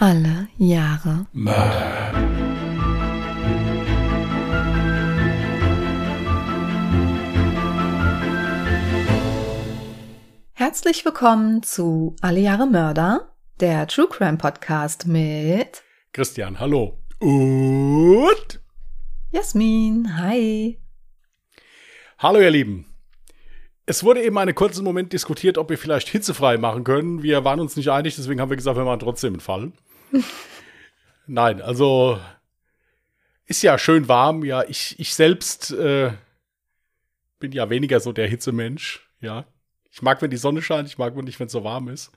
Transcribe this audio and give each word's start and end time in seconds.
Alle 0.00 0.46
Jahre 0.58 1.26
Mörder. 1.32 2.12
Herzlich 10.52 11.04
willkommen 11.04 11.64
zu 11.64 12.14
Alle 12.20 12.38
Jahre 12.38 12.68
Mörder, 12.68 13.34
der 13.58 13.88
True 13.88 14.06
Crime 14.08 14.36
Podcast 14.36 15.08
mit 15.08 15.82
Christian, 16.12 16.60
hallo. 16.60 17.00
Und 17.18 18.60
Jasmin. 19.32 20.16
Hi. 20.16 20.78
hallo 22.18 22.38
ihr 22.38 22.52
Lieben. 22.52 22.86
Es 23.84 24.04
wurde 24.04 24.22
eben 24.22 24.38
einen 24.38 24.54
kurzen 24.54 24.84
Moment 24.84 25.12
diskutiert, 25.12 25.58
ob 25.58 25.70
wir 25.70 25.78
vielleicht 25.78 26.08
hitzefrei 26.08 26.56
machen 26.56 26.84
können. 26.84 27.24
Wir 27.24 27.44
waren 27.44 27.58
uns 27.58 27.74
nicht 27.74 27.90
einig, 27.90 28.14
deswegen 28.14 28.40
haben 28.40 28.50
wir 28.50 28.56
gesagt, 28.56 28.76
wir 28.76 28.84
machen 28.84 29.00
trotzdem 29.00 29.32
einen 29.32 29.40
Fall. 29.40 29.72
Nein, 31.26 31.60
also 31.60 32.18
ist 33.46 33.62
ja 33.62 33.78
schön 33.78 34.08
warm. 34.08 34.44
Ja, 34.44 34.62
ich, 34.64 34.98
ich 34.98 35.14
selbst 35.14 35.70
äh, 35.72 36.12
bin 37.38 37.52
ja 37.52 37.70
weniger 37.70 38.00
so 38.00 38.12
der 38.12 38.28
Hitzemensch. 38.28 39.08
Ja, 39.20 39.46
ich 39.90 40.02
mag, 40.02 40.22
wenn 40.22 40.30
die 40.30 40.36
Sonne 40.36 40.62
scheint. 40.62 40.88
Ich 40.88 40.98
mag 40.98 41.16
nicht, 41.16 41.40
wenn 41.40 41.46
es 41.46 41.52
so 41.52 41.64
warm 41.64 41.88
ist. 41.88 42.12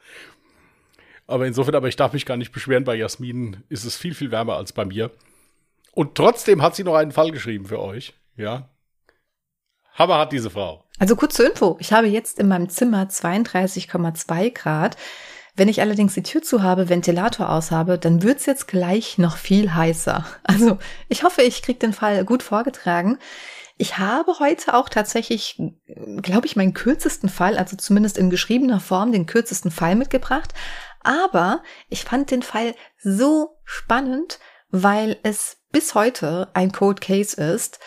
Aber 1.27 1.47
insofern, 1.47 1.75
aber 1.75 1.87
ich 1.87 1.95
darf 1.95 2.13
mich 2.13 2.25
gar 2.25 2.37
nicht 2.37 2.51
beschweren. 2.51 2.83
Bei 2.83 2.95
Jasmin 2.95 3.63
ist 3.69 3.85
es 3.85 3.95
viel, 3.95 4.13
viel 4.13 4.31
wärmer 4.31 4.57
als 4.57 4.73
bei 4.73 4.85
mir. 4.85 5.11
Und 5.93 6.15
trotzdem 6.15 6.61
hat 6.61 6.75
sie 6.75 6.83
noch 6.83 6.95
einen 6.95 7.11
Fall 7.11 7.31
geschrieben 7.31 7.65
für 7.65 7.79
euch. 7.79 8.13
Ja. 8.35 8.69
Hammer 9.93 10.17
hat 10.19 10.31
diese 10.31 10.49
Frau. 10.49 10.85
Also 10.99 11.15
kurz 11.15 11.35
zur 11.35 11.49
Info. 11.49 11.77
Ich 11.79 11.91
habe 11.93 12.07
jetzt 12.07 12.39
in 12.39 12.47
meinem 12.47 12.69
Zimmer 12.69 13.03
32,2 13.03 14.53
Grad. 14.53 14.97
Wenn 15.55 15.67
ich 15.67 15.81
allerdings 15.81 16.13
die 16.13 16.23
Tür 16.23 16.41
zu 16.41 16.63
habe, 16.63 16.89
Ventilator 16.89 17.49
aus 17.49 17.71
habe, 17.71 17.97
dann 17.97 18.23
wird's 18.23 18.45
jetzt 18.45 18.67
gleich 18.67 19.17
noch 19.17 19.37
viel 19.37 19.73
heißer. 19.73 20.25
Also 20.43 20.77
ich 21.09 21.23
hoffe, 21.23 21.41
ich 21.41 21.61
krieg 21.61 21.79
den 21.79 21.93
Fall 21.93 22.23
gut 22.25 22.43
vorgetragen. 22.43 23.17
Ich 23.77 23.97
habe 23.97 24.39
heute 24.39 24.75
auch 24.75 24.89
tatsächlich, 24.89 25.59
glaube 26.21 26.45
ich, 26.45 26.55
meinen 26.55 26.73
kürzesten 26.73 27.29
Fall, 27.29 27.57
also 27.57 27.75
zumindest 27.75 28.17
in 28.17 28.29
geschriebener 28.29 28.79
Form, 28.79 29.11
den 29.11 29.25
kürzesten 29.25 29.71
Fall 29.71 29.95
mitgebracht. 29.95 30.53
Aber 30.99 31.63
ich 31.89 32.03
fand 32.03 32.31
den 32.31 32.43
Fall 32.43 32.75
so 32.99 33.57
spannend, 33.63 34.39
weil 34.69 35.17
es 35.23 35.57
bis 35.71 35.95
heute 35.95 36.49
ein 36.53 36.71
Cold 36.71 37.01
Case 37.01 37.41
ist. 37.41 37.79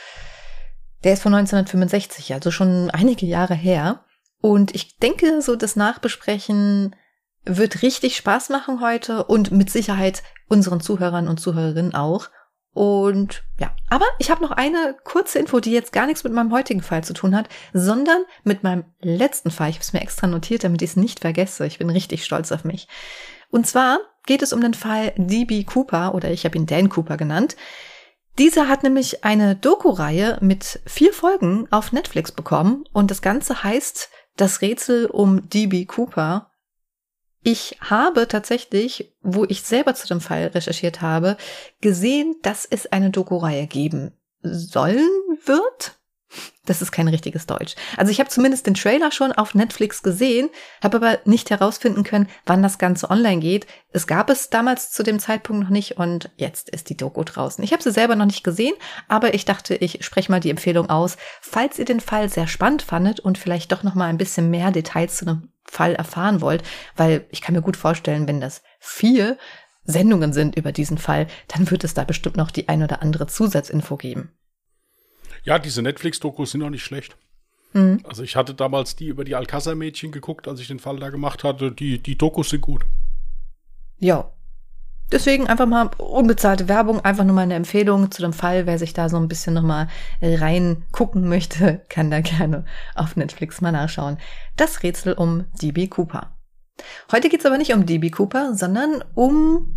Der 1.05 1.13
ist 1.13 1.23
von 1.23 1.35
1965, 1.35 2.35
also 2.35 2.51
schon 2.51 2.91
einige 2.91 3.27
Jahre 3.27 3.55
her. 3.55 4.05
Und 4.41 4.75
ich 4.75 4.99
denke, 4.99 5.43
so 5.43 5.55
das 5.55 5.77
Nachbesprechen 5.77 6.97
wird 7.45 7.83
richtig 7.83 8.17
Spaß 8.17 8.49
machen 8.49 8.81
heute 8.81 9.25
und 9.25 9.51
mit 9.51 9.71
Sicherheit 9.71 10.23
unseren 10.49 10.81
Zuhörern 10.81 11.29
und 11.29 11.39
Zuhörerinnen 11.39 11.95
auch. 11.95 12.29
Und 12.73 13.45
ja, 13.61 13.71
aber 13.89 14.07
ich 14.19 14.31
habe 14.31 14.43
noch 14.43 14.51
eine 14.51 14.97
kurze 15.05 15.39
Info, 15.39 15.61
die 15.61 15.71
jetzt 15.71 15.93
gar 15.93 16.07
nichts 16.07 16.25
mit 16.25 16.33
meinem 16.33 16.53
heutigen 16.53 16.83
Fall 16.83 17.05
zu 17.05 17.15
tun 17.15 17.37
hat, 17.37 17.49
sondern 17.73 18.25
mit 18.43 18.65
meinem 18.65 18.85
letzten 19.01 19.53
Fall. 19.53 19.71
Ich 19.71 19.77
habe 19.77 19.85
es 19.85 19.93
mir 19.93 20.03
extra 20.03 20.27
notiert, 20.27 20.65
damit 20.65 20.83
ich 20.83 20.91
es 20.91 20.97
nicht 20.97 21.21
vergesse. 21.21 21.67
Ich 21.67 21.79
bin 21.79 21.89
richtig 21.89 22.25
stolz 22.25 22.51
auf 22.51 22.65
mich. 22.65 22.89
Und 23.51 23.69
zwar 23.69 24.01
geht 24.27 24.43
es 24.43 24.53
um 24.53 24.61
den 24.61 24.75
Fall 24.75 25.13
DB 25.17 25.63
Cooper 25.63 26.15
oder 26.15 26.33
ich 26.33 26.45
habe 26.45 26.59
ihn 26.59 26.67
Dan 26.67 26.89
Cooper 26.89 27.17
genannt. 27.17 27.55
Dieser 28.39 28.69
hat 28.69 28.83
nämlich 28.83 29.25
eine 29.25 29.55
Doku-Reihe 29.55 30.39
mit 30.41 30.81
vier 30.87 31.13
Folgen 31.13 31.69
auf 31.71 31.93
Netflix 31.93 32.33
bekommen 32.33 32.85
und 32.93 33.13
das 33.13 33.23
Ganze 33.23 33.63
heißt 33.63 34.11
Das 34.37 34.61
Rätsel 34.61 35.07
um 35.07 35.49
DB 35.49 35.85
Cooper. 35.85 36.51
Ich 37.47 37.77
habe 37.83 38.27
tatsächlich, 38.27 39.15
wo 39.21 39.45
ich 39.45 39.63
selber 39.63 39.95
zu 39.95 40.09
dem 40.09 40.23
Fall 40.23 40.47
recherchiert 40.47 41.03
habe, 41.03 41.37
gesehen, 41.83 42.37
dass 42.41 42.65
es 42.65 42.87
eine 42.87 43.11
Doku-Reihe 43.11 43.67
geben 43.67 44.13
sollen 44.41 45.07
wird. 45.45 45.99
Das 46.67 46.81
ist 46.81 46.93
kein 46.93 47.09
richtiges 47.09 47.47
Deutsch. 47.47 47.75
Also 47.97 48.11
ich 48.11 48.21
habe 48.21 48.31
zumindest 48.31 48.67
den 48.67 48.75
Trailer 48.75 49.13
schon 49.13 49.33
auf 49.33 49.55
Netflix 49.55 50.03
gesehen, 50.03 50.49
habe 50.83 50.97
aber 50.97 51.19
nicht 51.27 51.51
herausfinden 51.51 52.05
können, 52.05 52.29
wann 52.47 52.63
das 52.63 52.79
Ganze 52.79 53.11
online 53.11 53.41
geht. 53.41 53.67
Es 53.93 54.07
gab 54.07 54.31
es 54.31 54.49
damals 54.49 54.91
zu 54.91 55.03
dem 55.03 55.19
Zeitpunkt 55.19 55.63
noch 55.63 55.71
nicht 55.71 55.99
und 55.99 56.31
jetzt 56.37 56.71
ist 56.71 56.89
die 56.89 56.97
Doku 56.97 57.23
draußen. 57.23 57.63
Ich 57.63 57.73
habe 57.73 57.83
sie 57.83 57.91
selber 57.91 58.17
noch 58.17 58.27
nicht 58.27 58.45
gesehen, 58.45 58.75
aber 59.09 59.35
ich 59.35 59.45
dachte, 59.45 59.75
ich 59.75 60.05
spreche 60.05 60.33
mal 60.33 60.41
die 60.41 60.51
Empfehlung 60.51 60.89
aus. 60.89 61.17
Falls 61.43 61.79
ihr 61.79 61.85
den 61.85 62.01
Fall 62.01 62.31
sehr 62.31 62.47
spannend 62.47 62.83
fandet 62.83 63.21
und 63.21 63.37
vielleicht 63.37 63.71
doch 63.73 63.83
noch 63.83 63.95
mal 63.95 64.07
ein 64.07 64.19
bisschen 64.19 64.51
mehr 64.51 64.71
Details 64.71 65.17
zu 65.17 65.27
einem 65.27 65.51
Fall 65.65 65.95
erfahren 65.95 66.41
wollt, 66.41 66.63
weil 66.97 67.27
ich 67.31 67.43
kann 67.43 67.55
mir 67.55 67.63
gut 67.63 67.77
vorstellen, 67.77 68.27
wenn 68.27 68.41
das 68.41 68.63
vier 68.81 69.37
Sendungen 69.85 70.33
sind 70.33 70.57
über 70.57 70.73
diesen 70.73 70.99
Fall, 70.99 71.27
dann 71.49 71.71
wird 71.71 71.85
es 71.85 71.95
da 71.95 72.05
bestimmt 72.05 72.37
noch 72.37 72.51
die 72.51 72.69
ein 72.69 72.83
oder 72.83 73.03
andere 73.03 73.27
Zusatzinfo 73.27 73.97
geben. 73.97 74.33
Ja, 75.45 75.59
diese 75.59 75.83
Netflix-Dokus 75.83 76.53
sind 76.53 76.63
auch 76.63 76.71
nicht 76.71 76.85
schlecht. 76.85 77.17
Mhm. 77.75 78.01
Also 78.05 78.23
ich 78.23 78.37
hatte 78.37 78.55
damals 78.55 78.97
die 78.97 79.09
über 79.09 79.25
die 79.25 79.35
Alcázar-Mädchen 79.35 80.13
geguckt, 80.13 80.49
als 80.49 80.61
ich 80.61 80.69
den 80.69 80.79
Fall 80.79 80.99
da 80.99 81.11
gemacht 81.11 81.45
hatte. 81.45 81.71
Die, 81.71 81.99
die 81.99 82.17
Dokus 82.17 82.51
sind 82.51 82.63
gut. 82.63 82.85
Ja. 83.99 84.31
Deswegen 85.13 85.47
einfach 85.49 85.67
mal 85.67 85.91
unbezahlte 85.99 86.67
Werbung, 86.67 87.01
einfach 87.05 87.25
nur 87.25 87.35
mal 87.35 87.43
eine 87.43 87.55
Empfehlung 87.55 88.11
zu 88.11 88.23
dem 88.23 88.33
Fall. 88.33 88.67
Wer 88.67 88.79
sich 88.79 88.95
da 88.95 89.11
so 89.11 89.19
ein 89.19 89.29
bisschen 89.29 89.53
nochmal 89.53 89.89
reingucken 90.23 91.29
möchte, 91.29 91.83
kann 91.91 92.11
da 92.11 92.21
gerne 92.21 92.65
auf 92.95 93.15
Netflix 93.15 93.61
mal 93.61 93.71
nachschauen. 93.71 94.17
Das 94.57 94.83
Rätsel 94.83 95.13
um 95.13 95.45
DB 95.61 95.89
Cooper. 95.89 96.35
Heute 97.13 97.29
geht's 97.29 97.47
aber 97.47 97.59
nicht 97.59 97.73
um 97.75 97.87
DB 97.87 98.11
Cooper, 98.11 98.55
sondern 98.55 99.05
um, 99.15 99.77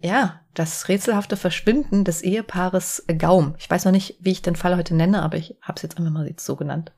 ja, 0.00 0.40
das 0.54 0.88
rätselhafte 0.88 1.36
Verschwinden 1.36 2.04
des 2.04 2.22
Ehepaares 2.22 3.04
Gaum. 3.18 3.54
Ich 3.58 3.68
weiß 3.70 3.84
noch 3.84 3.92
nicht, 3.92 4.16
wie 4.20 4.32
ich 4.32 4.42
den 4.42 4.56
Fall 4.56 4.76
heute 4.76 4.94
nenne, 4.94 5.22
aber 5.22 5.36
ich 5.36 5.56
habe 5.62 5.76
es 5.76 5.82
jetzt 5.82 5.98
einfach 5.98 6.12
mal 6.12 6.26
jetzt 6.26 6.44
so 6.44 6.56
genannt. 6.56 6.92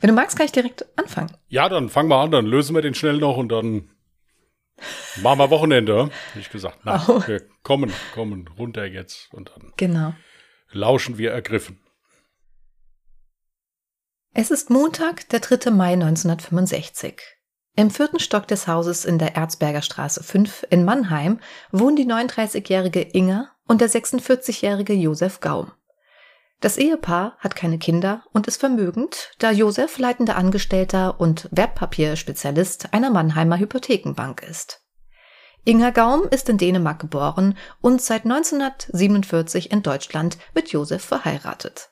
Wenn 0.00 0.08
du 0.08 0.14
magst, 0.14 0.36
kann 0.36 0.46
ich 0.46 0.52
direkt 0.52 0.86
anfangen. 0.98 1.30
Ja, 1.48 1.68
dann 1.68 1.88
fangen 1.88 2.08
wir 2.08 2.16
an, 2.16 2.30
dann 2.30 2.46
lösen 2.46 2.74
wir 2.74 2.82
den 2.82 2.94
schnell 2.94 3.18
noch 3.18 3.36
und 3.36 3.48
dann 3.50 3.90
machen 5.20 5.38
wir 5.38 5.50
Wochenende. 5.50 6.10
Ich 6.38 6.50
gesagt, 6.50 6.78
na, 6.84 7.04
Oh. 7.08 7.20
wir 7.26 7.42
kommen, 7.62 7.92
kommen 8.14 8.48
runter 8.58 8.84
jetzt 8.84 9.32
und 9.32 9.50
dann 9.50 9.72
Genau. 9.76 10.14
lauschen 10.70 11.18
wir 11.18 11.32
ergriffen. 11.32 11.80
Es 14.34 14.50
ist 14.52 14.70
Montag, 14.70 15.28
der 15.30 15.40
3. 15.40 15.70
Mai 15.72 15.94
1965. 15.94 17.20
Im 17.78 17.90
vierten 17.90 18.18
Stock 18.18 18.48
des 18.48 18.66
Hauses 18.66 19.04
in 19.04 19.20
der 19.20 19.36
Erzberger 19.36 19.82
Straße 19.82 20.24
5 20.24 20.66
in 20.68 20.84
Mannheim 20.84 21.38
wohnen 21.70 21.94
die 21.94 22.06
39-jährige 22.06 23.02
Inga 23.02 23.52
und 23.68 23.80
der 23.80 23.88
46-jährige 23.88 24.94
Josef 24.94 25.38
Gaum. 25.38 25.70
Das 26.60 26.76
Ehepaar 26.76 27.36
hat 27.38 27.54
keine 27.54 27.78
Kinder 27.78 28.24
und 28.32 28.48
ist 28.48 28.58
vermögend, 28.58 29.30
da 29.38 29.52
Josef 29.52 29.96
leitender 29.98 30.34
Angestellter 30.34 31.20
und 31.20 31.48
Wertpapierspezialist 31.52 32.92
einer 32.92 33.10
Mannheimer 33.10 33.58
Hypothekenbank 33.60 34.42
ist. 34.42 34.82
Inga 35.64 35.90
Gaum 35.90 36.26
ist 36.28 36.48
in 36.48 36.58
Dänemark 36.58 36.98
geboren 36.98 37.56
und 37.80 38.02
seit 38.02 38.24
1947 38.24 39.70
in 39.70 39.84
Deutschland 39.84 40.36
mit 40.52 40.72
Josef 40.72 41.04
verheiratet. 41.04 41.90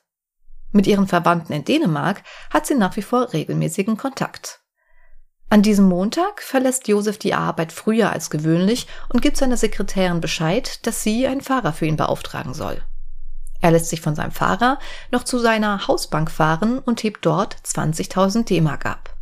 Mit 0.73 0.85
ihren 0.85 1.07
Verwandten 1.07 1.53
in 1.53 1.63
Dänemark 1.63 2.23
hat 2.49 2.65
sie 2.65 2.75
nach 2.75 2.97
wie 2.97 3.01
vor 3.01 3.31
regelmäßigen 3.31 3.95
Kontakt. 3.95 4.59
An 5.49 5.61
diesem 5.61 5.85
Montag 5.85 6.41
verlässt 6.41 6.89
Josef 6.89 7.17
die 7.17 7.33
Arbeit 7.33 7.71
früher 7.71 8.11
als 8.11 8.29
gewöhnlich 8.29 8.85
und 9.07 9.21
gibt 9.21 9.37
seiner 9.37 9.55
Sekretärin 9.55 10.19
Bescheid, 10.19 10.85
dass 10.85 11.03
sie 11.03 11.25
einen 11.25 11.41
Fahrer 11.41 11.71
für 11.71 11.85
ihn 11.85 11.95
beauftragen 11.95 12.53
soll. 12.53 12.81
Er 13.61 13.71
lässt 13.71 13.89
sich 13.89 14.01
von 14.01 14.13
seinem 14.13 14.31
Fahrer 14.31 14.77
noch 15.09 15.23
zu 15.23 15.39
seiner 15.39 15.87
Hausbank 15.87 16.29
fahren 16.29 16.79
und 16.79 17.01
hebt 17.01 17.25
dort 17.25 17.55
20.000 17.65 18.45
D-Mark 18.45 18.85
ab. 18.85 19.15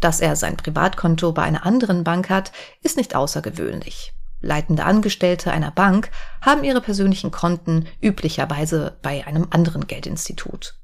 Dass 0.00 0.20
er 0.20 0.34
sein 0.34 0.56
Privatkonto 0.56 1.32
bei 1.32 1.42
einer 1.42 1.64
anderen 1.64 2.04
Bank 2.04 2.30
hat, 2.30 2.52
ist 2.82 2.96
nicht 2.96 3.14
außergewöhnlich. 3.14 4.12
Leitende 4.40 4.84
Angestellte 4.84 5.52
einer 5.52 5.70
Bank 5.70 6.10
haben 6.42 6.64
ihre 6.64 6.80
persönlichen 6.80 7.30
Konten 7.30 7.86
üblicherweise 8.02 8.98
bei 9.02 9.26
einem 9.26 9.46
anderen 9.50 9.86
Geldinstitut. 9.86 10.74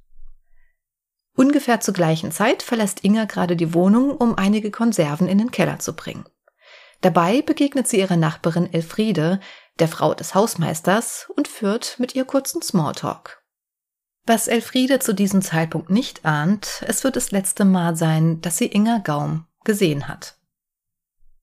Ungefähr 1.37 1.81
zur 1.81 1.95
gleichen 1.95 2.33
Zeit 2.33 2.63
verlässt 2.63 3.05
Inga 3.05 3.25
gerade 3.25 3.57
die 3.57 3.73
Wohnung, 3.75 4.17
um 4.17 4.37
einige 4.37 4.71
Konserven 4.71 5.29
in 5.29 5.39
den 5.39 5.51
Keller 5.51 5.79
zu 5.79 5.95
bringen. 5.95 6.25
Dabei 7.01 7.43
begegnet 7.43 7.89
sie 7.89 7.99
ihrer 7.99 8.17
Nachbarin 8.17 8.73
Elfriede, 8.73 9.41
der 9.79 9.89
Frau 9.89 10.13
des 10.13 10.35
Hausmeisters, 10.35 11.31
und 11.35 11.49
führt 11.49 11.99
mit 11.99 12.15
ihr 12.15 12.25
kurzen 12.25 12.61
Smalltalk. 12.61 13.43
Was 14.27 14.49
Elfriede 14.49 14.99
zu 14.99 15.15
diesem 15.15 15.41
Zeitpunkt 15.41 15.89
nicht 15.89 16.27
ahnt, 16.27 16.85
es 16.87 17.05
wird 17.05 17.17
das 17.17 17.31
letzte 17.31 17.65
Mal 17.65 17.97
sein, 17.97 18.41
dass 18.43 18.59
sie 18.59 18.67
Inga 18.67 18.99
Gaum 18.99 19.47
gesehen 19.65 20.09
hat. 20.09 20.37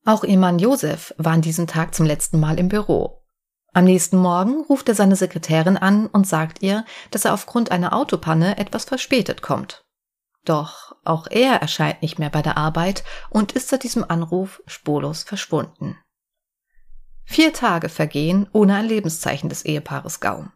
Auch 0.05 0.23
ihr 0.23 0.37
Mann 0.37 0.59
Josef 0.59 1.13
war 1.17 1.33
an 1.33 1.41
diesem 1.41 1.67
Tag 1.67 1.95
zum 1.95 2.05
letzten 2.05 2.39
Mal 2.39 2.59
im 2.59 2.69
Büro. 2.69 3.25
Am 3.77 3.83
nächsten 3.83 4.17
Morgen 4.17 4.63
ruft 4.63 4.89
er 4.89 4.95
seine 4.95 5.15
Sekretärin 5.15 5.77
an 5.77 6.07
und 6.07 6.25
sagt 6.25 6.63
ihr, 6.63 6.83
dass 7.11 7.25
er 7.25 7.33
aufgrund 7.35 7.69
einer 7.69 7.93
Autopanne 7.93 8.57
etwas 8.57 8.85
verspätet 8.85 9.43
kommt. 9.43 9.85
Doch 10.45 10.95
auch 11.03 11.27
er 11.29 11.61
erscheint 11.61 12.01
nicht 12.01 12.17
mehr 12.17 12.31
bei 12.31 12.41
der 12.41 12.57
Arbeit 12.57 13.03
und 13.29 13.51
ist 13.51 13.67
seit 13.67 13.83
diesem 13.83 14.03
Anruf 14.03 14.63
spurlos 14.65 15.21
verschwunden. 15.21 15.95
Vier 17.23 17.53
Tage 17.53 17.89
vergehen 17.89 18.49
ohne 18.51 18.77
ein 18.77 18.87
Lebenszeichen 18.87 19.47
des 19.47 19.63
Ehepaares 19.63 20.21
Gaum. 20.21 20.51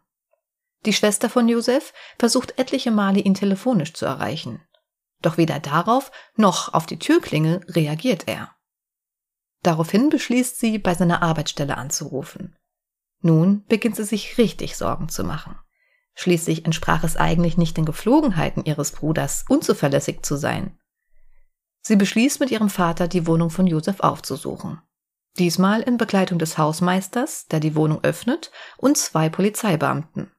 Die 0.88 0.94
Schwester 0.94 1.30
von 1.30 1.48
Josef 1.48 1.94
versucht 2.18 2.58
etliche 2.58 2.90
Male, 2.90 3.20
ihn 3.20 3.36
telefonisch 3.36 3.94
zu 3.94 4.08
erreichen. 4.08 4.64
Doch 5.22 5.38
weder 5.38 5.60
darauf 5.60 6.12
noch 6.38 6.74
auf 6.74 6.88
die 6.88 6.98
Türklingel 6.98 7.64
reagiert 7.68 8.28
er. 8.28 8.50
Daraufhin 9.62 10.10
beschließt 10.10 10.60
sie, 10.60 10.80
bei 10.80 10.96
seiner 10.96 11.22
Arbeitsstelle 11.22 11.78
anzurufen. 11.78 12.58
Nun 13.22 13.64
beginnt 13.68 13.96
sie 13.96 14.04
sich 14.04 14.38
richtig 14.38 14.78
Sorgen 14.78 15.10
zu 15.10 15.24
machen. 15.24 15.56
Schließlich 16.14 16.66
entsprach 16.66 17.04
es 17.04 17.18
eigentlich 17.18 17.58
nicht 17.58 17.78
den 17.78 17.86
Geflogenheiten 17.86 18.66
ihres 18.66 18.92
Bruders, 18.92 19.46
unzuverlässig 19.48 20.24
zu 20.24 20.36
sein. 20.36 20.78
Sie 21.82 21.96
beschließt 21.96 22.40
mit 22.40 22.52
ihrem 22.52 22.70
Vater, 22.70 23.08
die 23.08 23.26
Wohnung 23.26 23.50
von 23.50 23.66
Josef 23.66 24.02
aufzusuchen. 24.02 24.82
Diesmal 25.40 25.82
in 25.82 25.98
Begleitung 25.98 26.40
des 26.40 26.58
Hausmeisters, 26.58 27.48
der 27.48 27.60
die 27.60 27.76
Wohnung 27.76 28.04
öffnet, 28.04 28.52
und 28.78 28.98
zwei 28.98 29.30
Polizeibeamten. 29.30 30.32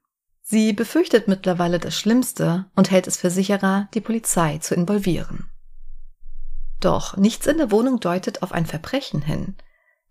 Sie 0.42 0.72
befürchtet 0.72 1.28
mittlerweile 1.28 1.78
das 1.78 1.96
Schlimmste 1.96 2.66
und 2.76 2.90
hält 2.90 3.06
es 3.06 3.16
für 3.16 3.30
sicherer, 3.30 3.88
die 3.94 4.00
Polizei 4.00 4.58
zu 4.58 4.74
involvieren. 4.74 5.48
Doch 6.80 7.16
nichts 7.16 7.46
in 7.46 7.58
der 7.58 7.70
Wohnung 7.70 8.00
deutet 8.00 8.42
auf 8.42 8.52
ein 8.52 8.66
Verbrechen 8.66 9.22
hin. 9.22 9.56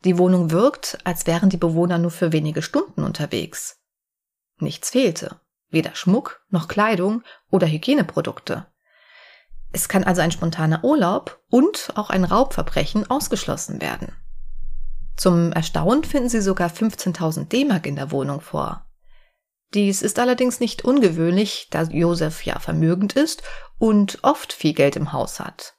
Die 0.03 0.17
Wohnung 0.17 0.51
wirkt, 0.51 0.97
als 1.03 1.27
wären 1.27 1.49
die 1.49 1.57
Bewohner 1.57 1.97
nur 1.97 2.11
für 2.11 2.31
wenige 2.31 2.61
Stunden 2.61 3.03
unterwegs. 3.03 3.79
Nichts 4.57 4.89
fehlte, 4.89 5.39
weder 5.69 5.95
Schmuck 5.95 6.43
noch 6.49 6.67
Kleidung 6.67 7.23
oder 7.49 7.67
Hygieneprodukte. 7.67 8.65
Es 9.71 9.87
kann 9.87 10.03
also 10.03 10.21
ein 10.21 10.31
spontaner 10.31 10.83
Urlaub 10.83 11.41
und 11.49 11.93
auch 11.95 12.09
ein 12.09 12.23
Raubverbrechen 12.23 13.09
ausgeschlossen 13.09 13.79
werden. 13.79 14.15
Zum 15.17 15.51
Erstaunen 15.51 16.03
finden 16.03 16.29
sie 16.29 16.41
sogar 16.41 16.69
15.000 16.69 17.47
D-Mark 17.47 17.85
in 17.85 17.95
der 17.95 18.11
Wohnung 18.11 18.41
vor. 18.41 18.85
Dies 19.73 20.01
ist 20.01 20.19
allerdings 20.19 20.59
nicht 20.59 20.83
ungewöhnlich, 20.83 21.67
da 21.69 21.83
Josef 21.83 22.43
ja 22.43 22.59
vermögend 22.59 23.13
ist 23.13 23.43
und 23.77 24.19
oft 24.23 24.51
viel 24.51 24.73
Geld 24.73 24.95
im 24.95 25.13
Haus 25.13 25.39
hat. 25.39 25.75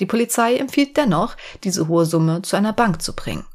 Die 0.00 0.06
Polizei 0.06 0.56
empfiehlt 0.56 0.96
dennoch, 0.96 1.36
diese 1.64 1.88
hohe 1.88 2.04
Summe 2.04 2.42
zu 2.42 2.56
einer 2.56 2.72
Bank 2.72 3.02
zu 3.02 3.14
bringen. 3.14 3.46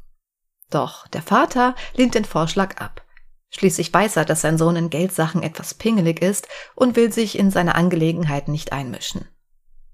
Doch 0.70 1.06
der 1.08 1.22
Vater 1.22 1.74
lehnt 1.94 2.14
den 2.14 2.24
Vorschlag 2.24 2.78
ab. 2.78 3.02
Schließlich 3.50 3.92
weiß 3.92 4.16
er, 4.16 4.24
dass 4.24 4.40
sein 4.40 4.56
Sohn 4.56 4.76
in 4.76 4.90
Geldsachen 4.90 5.42
etwas 5.42 5.74
pingelig 5.74 6.22
ist 6.22 6.48
und 6.74 6.96
will 6.96 7.12
sich 7.12 7.38
in 7.38 7.50
seine 7.50 7.74
Angelegenheiten 7.74 8.50
nicht 8.50 8.72
einmischen. 8.72 9.28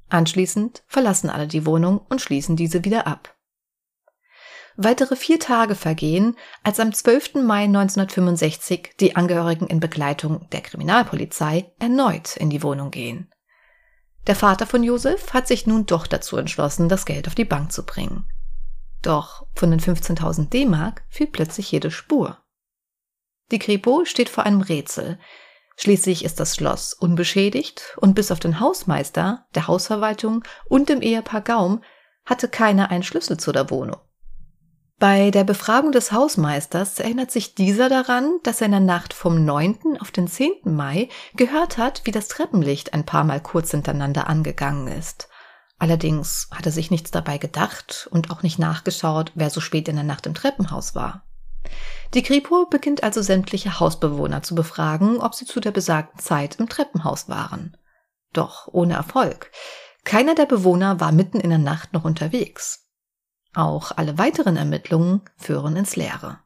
Anschließend 0.09 0.85
verlassen 0.87 1.29
alle 1.29 1.49
die 1.49 1.67
Wohnung 1.67 2.01
und 2.09 2.21
schließen 2.21 2.57
diese 2.57 2.85
wieder 2.85 3.07
ab. 3.07 3.35
Weitere 4.77 5.17
vier 5.17 5.41
Tage 5.41 5.75
vergehen, 5.75 6.37
als 6.63 6.79
am 6.79 6.93
12. 6.93 7.35
Mai 7.43 7.65
1965 7.65 8.95
die 9.01 9.17
Angehörigen 9.17 9.67
in 9.67 9.81
Begleitung 9.81 10.49
der 10.51 10.61
Kriminalpolizei 10.61 11.73
erneut 11.81 12.37
in 12.37 12.49
die 12.49 12.63
Wohnung 12.63 12.93
gehen. 12.93 13.29
Der 14.29 14.37
Vater 14.37 14.67
von 14.67 14.83
Josef 14.83 15.33
hat 15.33 15.49
sich 15.49 15.67
nun 15.67 15.87
doch 15.87 16.07
dazu 16.07 16.37
entschlossen, 16.37 16.91
das 16.91 17.07
Geld 17.07 17.27
auf 17.27 17.35
die 17.35 17.47
Bank 17.47 17.73
zu 17.73 17.85
bringen. 17.85 18.27
Doch 19.01 19.47
von 19.55 19.71
den 19.71 19.81
15.000 19.81 20.51
D-Mark 20.51 21.03
fehlt 21.09 21.33
plötzlich 21.33 21.73
jede 21.73 21.91
Spur. 21.91 22.37
Die 23.51 23.59
Kripo 23.59 24.05
steht 24.05 24.29
vor 24.29 24.45
einem 24.45 24.61
Rätsel. 24.61 25.19
Schließlich 25.77 26.27
ist 26.27 26.41
das 26.41 26.57
Schloss 26.57 26.93
unbeschädigt 26.93 27.97
und 27.97 28.15
bis 28.15 28.31
auf 28.31 28.39
den 28.39 28.61
Hausmeister, 28.61 29.47
der 29.55 29.67
Hausverwaltung 29.67 30.45
und 30.67 30.91
dem 30.91 31.01
Ehepaar 31.01 31.41
Gaum 31.41 31.83
hatte 32.27 32.49
keiner 32.49 32.91
einen 32.91 33.05
Schlüssel 33.05 33.39
zu 33.39 33.53
der 33.53 33.71
Wohnung. 33.71 34.01
Bei 34.99 35.31
der 35.31 35.45
Befragung 35.45 35.93
des 35.93 36.11
Hausmeisters 36.11 36.99
erinnert 36.99 37.31
sich 37.31 37.55
dieser 37.55 37.89
daran, 37.89 38.41
dass 38.43 38.61
er 38.61 38.65
in 38.65 38.73
der 38.73 38.81
Nacht 38.81 39.15
vom 39.15 39.45
9. 39.45 39.97
auf 40.01 40.11
den 40.11 40.27
10. 40.27 40.51
Mai 40.65 41.09
gehört 41.37 41.79
hat, 41.79 42.01
wie 42.05 42.11
das 42.11 42.27
Treppenlicht 42.27 42.95
ein 42.95 43.07
paar 43.07 43.23
Mal 43.23 43.41
kurz 43.41 43.71
hintereinander 43.71 44.27
angegangen 44.27 44.89
ist. 44.89 45.29
Allerdings 45.79 46.49
hat 46.51 46.67
er 46.67 46.73
sich 46.73 46.91
nichts 46.91 47.13
dabei 47.13 47.39
gedacht 47.39 48.09
und 48.11 48.33
auch 48.33 48.43
nicht 48.43 48.59
nachgeschaut, 48.59 49.31
wer 49.37 49.51
so 49.51 49.61
spät 49.61 49.87
in 49.87 49.95
der 49.95 50.05
Nacht 50.05 50.27
im 50.27 50.35
Treppenhaus 50.35 50.97
war. 50.97 51.23
Die 52.15 52.25
Kripo 52.25 52.67
beginnt 52.67 53.05
also 53.05 53.23
sämtliche 53.23 53.79
Hausbewohner 53.79 54.43
zu 54.43 54.57
befragen, 54.57 55.21
ob 55.21 55.37
sie 55.37 55.45
zu 55.45 55.61
der 55.61 55.71
besagten 55.71 56.19
Zeit 56.19 56.57
im 56.57 56.69
Treppenhaus 56.69 57.29
waren. 57.29 57.77
Doch 58.33 58.67
ohne 58.73 58.95
Erfolg. 58.95 59.53
Keiner 60.03 60.35
der 60.35 60.47
Bewohner 60.47 60.99
war 60.99 61.13
mitten 61.13 61.39
in 61.39 61.51
der 61.51 61.61
Nacht 61.61 61.93
noch 61.93 62.05
unterwegs. 62.05 62.88
Auch 63.55 63.93
alle 63.97 64.19
weiteren 64.19 64.57
Ermittlungen 64.57 65.23
führen 65.37 65.77
ins 65.77 65.97
Leere. 65.97 66.41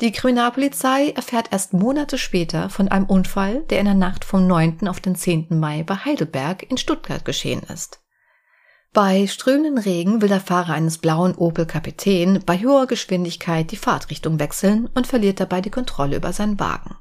Die 0.00 0.12
Kriminalpolizei 0.12 1.10
erfährt 1.10 1.52
erst 1.52 1.72
Monate 1.72 2.18
später 2.18 2.68
von 2.68 2.88
einem 2.88 3.06
Unfall, 3.06 3.62
der 3.62 3.80
in 3.80 3.86
der 3.86 3.94
Nacht 3.94 4.26
vom 4.26 4.46
9. 4.46 4.88
auf 4.88 5.00
den 5.00 5.16
10. 5.16 5.58
Mai 5.58 5.84
bei 5.84 5.94
Heidelberg 5.96 6.70
in 6.70 6.76
Stuttgart 6.76 7.24
geschehen 7.24 7.62
ist. 7.62 8.00
Bei 8.92 9.26
strömenden 9.26 9.78
Regen 9.78 10.20
will 10.20 10.28
der 10.28 10.40
Fahrer 10.40 10.74
eines 10.74 10.98
blauen 10.98 11.34
Opel 11.34 11.66
Kapitän 11.66 12.42
bei 12.44 12.58
hoher 12.58 12.86
Geschwindigkeit 12.86 13.70
die 13.70 13.76
Fahrtrichtung 13.76 14.38
wechseln 14.38 14.88
und 14.94 15.06
verliert 15.06 15.40
dabei 15.40 15.60
die 15.62 15.70
Kontrolle 15.70 16.16
über 16.16 16.32
seinen 16.32 16.60
Wagen. 16.60 16.96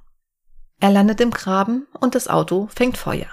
Er 0.79 0.91
landet 0.91 1.19
im 1.21 1.31
Graben 1.31 1.87
und 1.99 2.15
das 2.15 2.27
Auto 2.27 2.67
fängt 2.67 2.97
Feuer. 2.97 3.29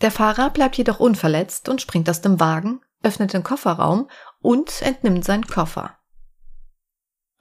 Der 0.00 0.10
Fahrer 0.10 0.50
bleibt 0.50 0.78
jedoch 0.78 0.98
unverletzt 1.00 1.68
und 1.68 1.80
springt 1.80 2.08
aus 2.08 2.20
dem 2.22 2.40
Wagen, 2.40 2.80
öffnet 3.02 3.32
den 3.32 3.42
Kofferraum 3.42 4.08
und 4.40 4.82
entnimmt 4.82 5.24
seinen 5.24 5.46
Koffer. 5.46 5.96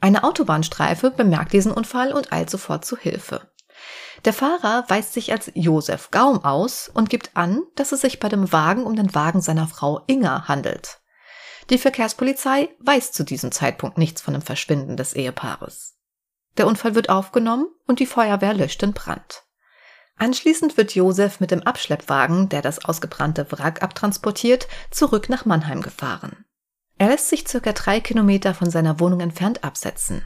Eine 0.01 0.23
Autobahnstreife 0.23 1.11
bemerkt 1.11 1.53
diesen 1.53 1.71
Unfall 1.71 2.13
und 2.13 2.31
eilt 2.31 2.49
sofort 2.49 2.85
zu 2.85 2.97
Hilfe. 2.97 3.51
Der 4.25 4.33
Fahrer 4.33 4.85
weist 4.87 5.13
sich 5.13 5.31
als 5.31 5.51
Josef 5.55 6.11
Gaum 6.11 6.43
aus 6.43 6.89
und 6.93 7.09
gibt 7.09 7.35
an, 7.35 7.61
dass 7.75 7.91
es 7.91 8.01
sich 8.01 8.19
bei 8.19 8.29
dem 8.29 8.51
Wagen 8.51 8.83
um 8.83 8.95
den 8.95 9.13
Wagen 9.15 9.41
seiner 9.41 9.67
Frau 9.67 10.03
Inga 10.07 10.47
handelt. 10.47 10.99
Die 11.69 11.77
Verkehrspolizei 11.77 12.69
weiß 12.79 13.11
zu 13.11 13.23
diesem 13.23 13.51
Zeitpunkt 13.51 13.97
nichts 13.97 14.21
von 14.21 14.33
dem 14.33 14.41
Verschwinden 14.41 14.97
des 14.97 15.13
Ehepaares. 15.13 15.97
Der 16.57 16.67
Unfall 16.67 16.95
wird 16.95 17.09
aufgenommen 17.09 17.67
und 17.87 17.99
die 17.99 18.05
Feuerwehr 18.05 18.53
löscht 18.53 18.81
den 18.81 18.93
Brand. 18.93 19.43
Anschließend 20.19 20.75
wird 20.75 20.93
Josef 20.93 21.39
mit 21.39 21.49
dem 21.51 21.63
Abschleppwagen, 21.63 22.49
der 22.49 22.61
das 22.61 22.83
ausgebrannte 22.83 23.49
Wrack 23.51 23.81
abtransportiert, 23.81 24.67
zurück 24.91 25.29
nach 25.29 25.45
Mannheim 25.45 25.81
gefahren. 25.81 26.45
Er 26.97 27.07
lässt 27.07 27.29
sich 27.29 27.47
circa 27.47 27.71
drei 27.71 28.01
Kilometer 28.01 28.53
von 28.53 28.69
seiner 28.69 28.99
Wohnung 28.99 29.21
entfernt 29.21 29.63
absetzen. 29.63 30.21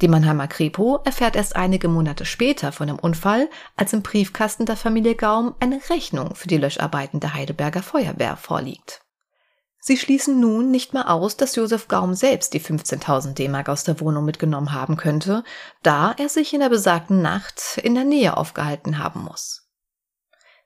Die 0.00 0.08
Mannheimer 0.08 0.46
Kripo 0.46 1.00
erfährt 1.04 1.34
erst 1.34 1.56
einige 1.56 1.88
Monate 1.88 2.24
später 2.24 2.70
von 2.70 2.86
dem 2.86 2.98
Unfall, 2.98 3.48
als 3.76 3.92
im 3.92 4.02
Briefkasten 4.02 4.66
der 4.66 4.76
Familie 4.76 5.16
Gaum 5.16 5.54
eine 5.58 5.80
Rechnung 5.90 6.34
für 6.34 6.48
die 6.48 6.58
Löscharbeiten 6.58 7.18
der 7.18 7.34
Heidelberger 7.34 7.82
Feuerwehr 7.82 8.36
vorliegt. 8.36 9.05
Sie 9.86 9.96
schließen 9.96 10.40
nun 10.40 10.72
nicht 10.72 10.94
mehr 10.94 11.10
aus, 11.10 11.36
dass 11.36 11.54
Josef 11.54 11.86
Gaum 11.86 12.14
selbst 12.14 12.54
die 12.54 12.60
15.000 12.60 13.34
D-Mark 13.34 13.68
aus 13.68 13.84
der 13.84 14.00
Wohnung 14.00 14.24
mitgenommen 14.24 14.72
haben 14.72 14.96
könnte, 14.96 15.44
da 15.84 16.12
er 16.18 16.28
sich 16.28 16.52
in 16.52 16.58
der 16.58 16.70
besagten 16.70 17.22
Nacht 17.22 17.78
in 17.80 17.94
der 17.94 18.02
Nähe 18.02 18.36
aufgehalten 18.36 18.98
haben 18.98 19.22
muss. 19.22 19.70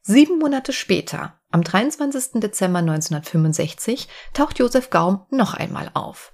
Sieben 0.01 0.39
Monate 0.39 0.73
später, 0.73 1.39
am 1.51 1.63
23. 1.63 2.41
Dezember 2.41 2.79
1965, 2.79 4.09
taucht 4.33 4.59
Josef 4.59 4.89
Gaum 4.89 5.27
noch 5.29 5.53
einmal 5.53 5.91
auf. 5.93 6.33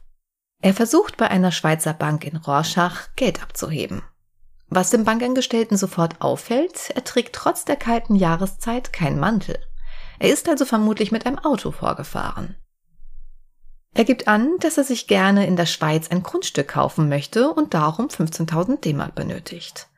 Er 0.63 0.73
versucht 0.73 1.17
bei 1.17 1.27
einer 1.27 1.51
Schweizer 1.51 1.93
Bank 1.93 2.25
in 2.25 2.37
Rorschach 2.37 3.09
Geld 3.17 3.43
abzuheben. 3.43 4.05
Was 4.69 4.91
dem 4.91 5.03
Bankangestellten 5.03 5.77
sofort 5.77 6.21
auffällt, 6.21 6.91
er 6.95 7.03
trägt 7.03 7.35
trotz 7.35 7.65
der 7.65 7.75
kalten 7.75 8.15
Jahreszeit 8.15 8.93
keinen 8.93 9.19
Mantel. 9.19 9.59
Er 10.21 10.31
ist 10.31 10.49
also 10.49 10.65
vermutlich 10.65 11.11
mit 11.11 11.27
einem 11.27 11.41
Auto 11.41 11.73
vorgefahren. 11.73 12.55
Er 13.97 14.05
gibt 14.05 14.29
an, 14.29 14.59
dass 14.61 14.77
er 14.77 14.85
sich 14.85 15.07
gerne 15.07 15.47
in 15.47 15.57
der 15.57 15.65
Schweiz 15.65 16.11
ein 16.11 16.23
Grundstück 16.23 16.69
kaufen 16.69 17.09
möchte 17.09 17.51
und 17.51 17.73
darum 17.73 18.09
15.000 18.09 18.83
D-Mark 18.83 19.15
benötigt. 19.15 19.89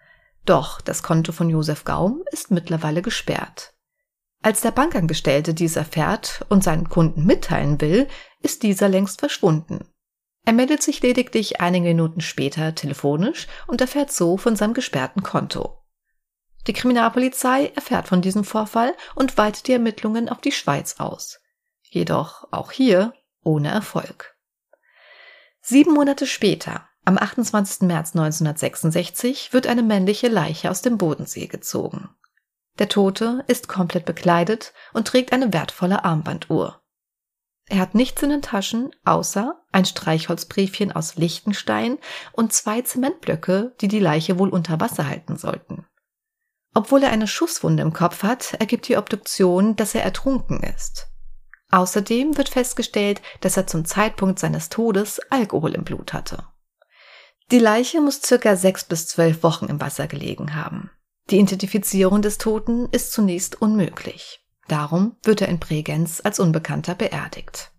Doch 0.45 0.81
das 0.81 1.03
Konto 1.03 1.33
von 1.33 1.51
Josef 1.51 1.83
Gaum 1.83 2.23
ist 2.31 2.53
mittlerweile 2.53 3.03
gesperrt. 3.03 3.75
Als 4.41 4.61
der 4.61 4.71
Bankangestellte 4.71 5.53
dies 5.53 5.75
erfährt 5.75 6.47
und 6.49 6.63
seinen 6.63 6.89
Kunden 6.89 7.27
mitteilen 7.27 7.81
will, 7.81 8.07
ist 8.41 8.63
dieser 8.63 8.89
längst 8.89 9.19
verschwunden. 9.19 9.85
Er 10.47 10.53
meldet 10.53 10.81
sich 10.81 11.03
lediglich 11.03 11.61
einige 11.61 11.89
Minuten 11.89 12.21
später 12.21 12.77
telefonisch 12.77 13.49
und 13.67 13.81
erfährt 13.81 14.13
so 14.13 14.37
von 14.37 14.55
seinem 14.55 14.75
gesperrten 14.75 15.25
Konto. 15.25 15.83
Die 16.69 16.73
Kriminalpolizei 16.73 17.73
erfährt 17.75 18.07
von 18.07 18.23
diesem 18.23 18.45
Vorfall 18.45 18.95
und 19.17 19.37
weitet 19.39 19.67
die 19.67 19.73
Ermittlungen 19.73 20.29
auf 20.29 20.41
die 20.41 20.53
Schweiz 20.53 21.01
aus. 21.01 21.41
Jedoch 21.83 22.47
auch 22.53 22.71
hier 22.71 23.13
ohne 23.43 23.69
Erfolg. 23.69 24.37
Sieben 25.61 25.93
Monate 25.93 26.27
später, 26.27 26.89
am 27.05 27.19
28. 27.19 27.83
März 27.83 28.15
1966, 28.15 29.53
wird 29.53 29.67
eine 29.67 29.83
männliche 29.83 30.29
Leiche 30.29 30.71
aus 30.71 30.83
dem 30.83 30.99
Bodensee 30.99 31.47
gezogen. 31.47 32.11
Der 32.79 32.89
Tote 32.89 33.45
ist 33.49 33.69
komplett 33.69 34.05
bekleidet 34.05 34.73
und 34.93 35.09
trägt 35.09 35.33
eine 35.33 35.53
wertvolle 35.53 36.05
Armbanduhr. 36.05 36.81
Er 37.69 37.81
hat 37.81 37.95
nichts 37.95 38.23
in 38.23 38.31
den 38.31 38.43
Taschen, 38.43 38.95
außer 39.05 39.63
ein 39.73 39.85
Streichholzbriefchen 39.85 40.93
aus 40.93 41.17
Liechtenstein 41.17 41.99
und 42.33 42.53
zwei 42.53 42.81
Zementblöcke, 42.81 43.75
die 43.81 43.89
die 43.89 43.99
Leiche 43.99 44.39
wohl 44.39 44.49
unter 44.49 44.81
Wasser 44.81 45.07
halten 45.07 45.37
sollten. 45.37 45.87
Obwohl 46.75 47.03
er 47.03 47.11
eine 47.11 47.27
Schusswunde 47.27 47.83
im 47.83 47.93
Kopf 47.93 48.23
hat, 48.23 48.55
ergibt 48.55 48.89
die 48.89 48.97
Obduktion, 48.97 49.77
dass 49.77 49.95
er 49.95 50.03
ertrunken 50.03 50.63
ist. 50.63 51.09
Außerdem 51.71 52.37
wird 52.37 52.49
festgestellt, 52.49 53.21
dass 53.41 53.57
er 53.57 53.67
zum 53.67 53.85
Zeitpunkt 53.85 54.39
seines 54.39 54.71
Todes 54.71 55.21
Alkohol 55.31 55.75
im 55.75 55.85
Blut 55.85 56.13
hatte. 56.13 56.45
Die 57.51 57.59
Leiche 57.59 58.01
muss 58.01 58.23
circa 58.23 58.57
sechs 58.57 58.85
bis 58.85 59.07
zwölf 59.07 59.43
Wochen 59.43 59.67
im 59.67 59.81
Wasser 59.81 60.07
gelegen 60.07 60.55
haben. 60.55 60.91
Die 61.31 61.39
Identifizierung 61.39 62.23
des 62.23 62.39
Toten 62.39 62.89
ist 62.91 63.13
zunächst 63.13 63.61
unmöglich. 63.61 64.41
Darum 64.67 65.17
wird 65.23 65.41
er 65.43 65.49
in 65.49 65.59
Bregenz 65.59 66.21
als 66.25 66.41
Unbekannter 66.41 66.95
beerdigt. 66.95 67.71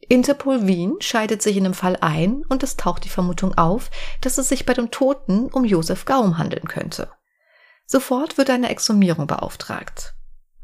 Interpol 0.00 0.66
Wien 0.66 0.96
scheidet 1.00 1.42
sich 1.42 1.56
in 1.56 1.64
dem 1.64 1.74
Fall 1.74 1.96
ein 2.00 2.44
und 2.48 2.62
es 2.62 2.76
taucht 2.76 3.04
die 3.04 3.10
Vermutung 3.10 3.56
auf, 3.56 3.90
dass 4.20 4.36
es 4.36 4.48
sich 4.50 4.66
bei 4.66 4.74
dem 4.74 4.90
Toten 4.90 5.46
um 5.46 5.64
Josef 5.64 6.04
Gaum 6.04 6.36
handeln 6.36 6.68
könnte. 6.68 7.10
Sofort 7.86 8.36
wird 8.36 8.50
eine 8.50 8.68
Exhumierung 8.68 9.26
beauftragt. 9.26 10.14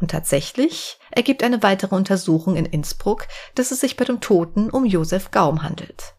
Und 0.00 0.10
tatsächlich 0.10 0.98
ergibt 1.10 1.42
eine 1.42 1.62
weitere 1.62 1.94
Untersuchung 1.94 2.56
in 2.56 2.64
Innsbruck, 2.64 3.28
dass 3.54 3.70
es 3.70 3.80
sich 3.80 3.96
bei 3.96 4.04
dem 4.04 4.20
Toten 4.20 4.70
um 4.70 4.86
Josef 4.86 5.30
Gaum 5.30 5.62
handelt. 5.62 6.14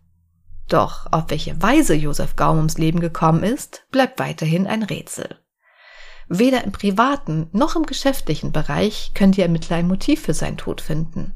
Doch 0.68 1.12
auf 1.12 1.26
welche 1.30 1.62
Weise 1.62 1.96
Josef 1.96 2.36
Gaum 2.36 2.58
ums 2.58 2.78
Leben 2.78 3.00
gekommen 3.00 3.44
ist, 3.44 3.86
bleibt 3.92 4.20
weiterhin 4.20 4.68
ein 4.68 4.84
Rätsel. 4.84 5.38
Weder 6.30 6.64
im 6.64 6.72
privaten 6.72 7.50
noch 7.52 7.76
im 7.76 7.86
geschäftlichen 7.86 8.54
Bereich 8.54 9.12
können 9.14 9.34
die 9.34 9.42
Ermittler 9.42 9.78
ein 9.78 9.88
Motiv 9.88 10.22
für 10.22 10.34
seinen 10.34 10.56
Tod 10.56 10.80
finden. 10.80 11.34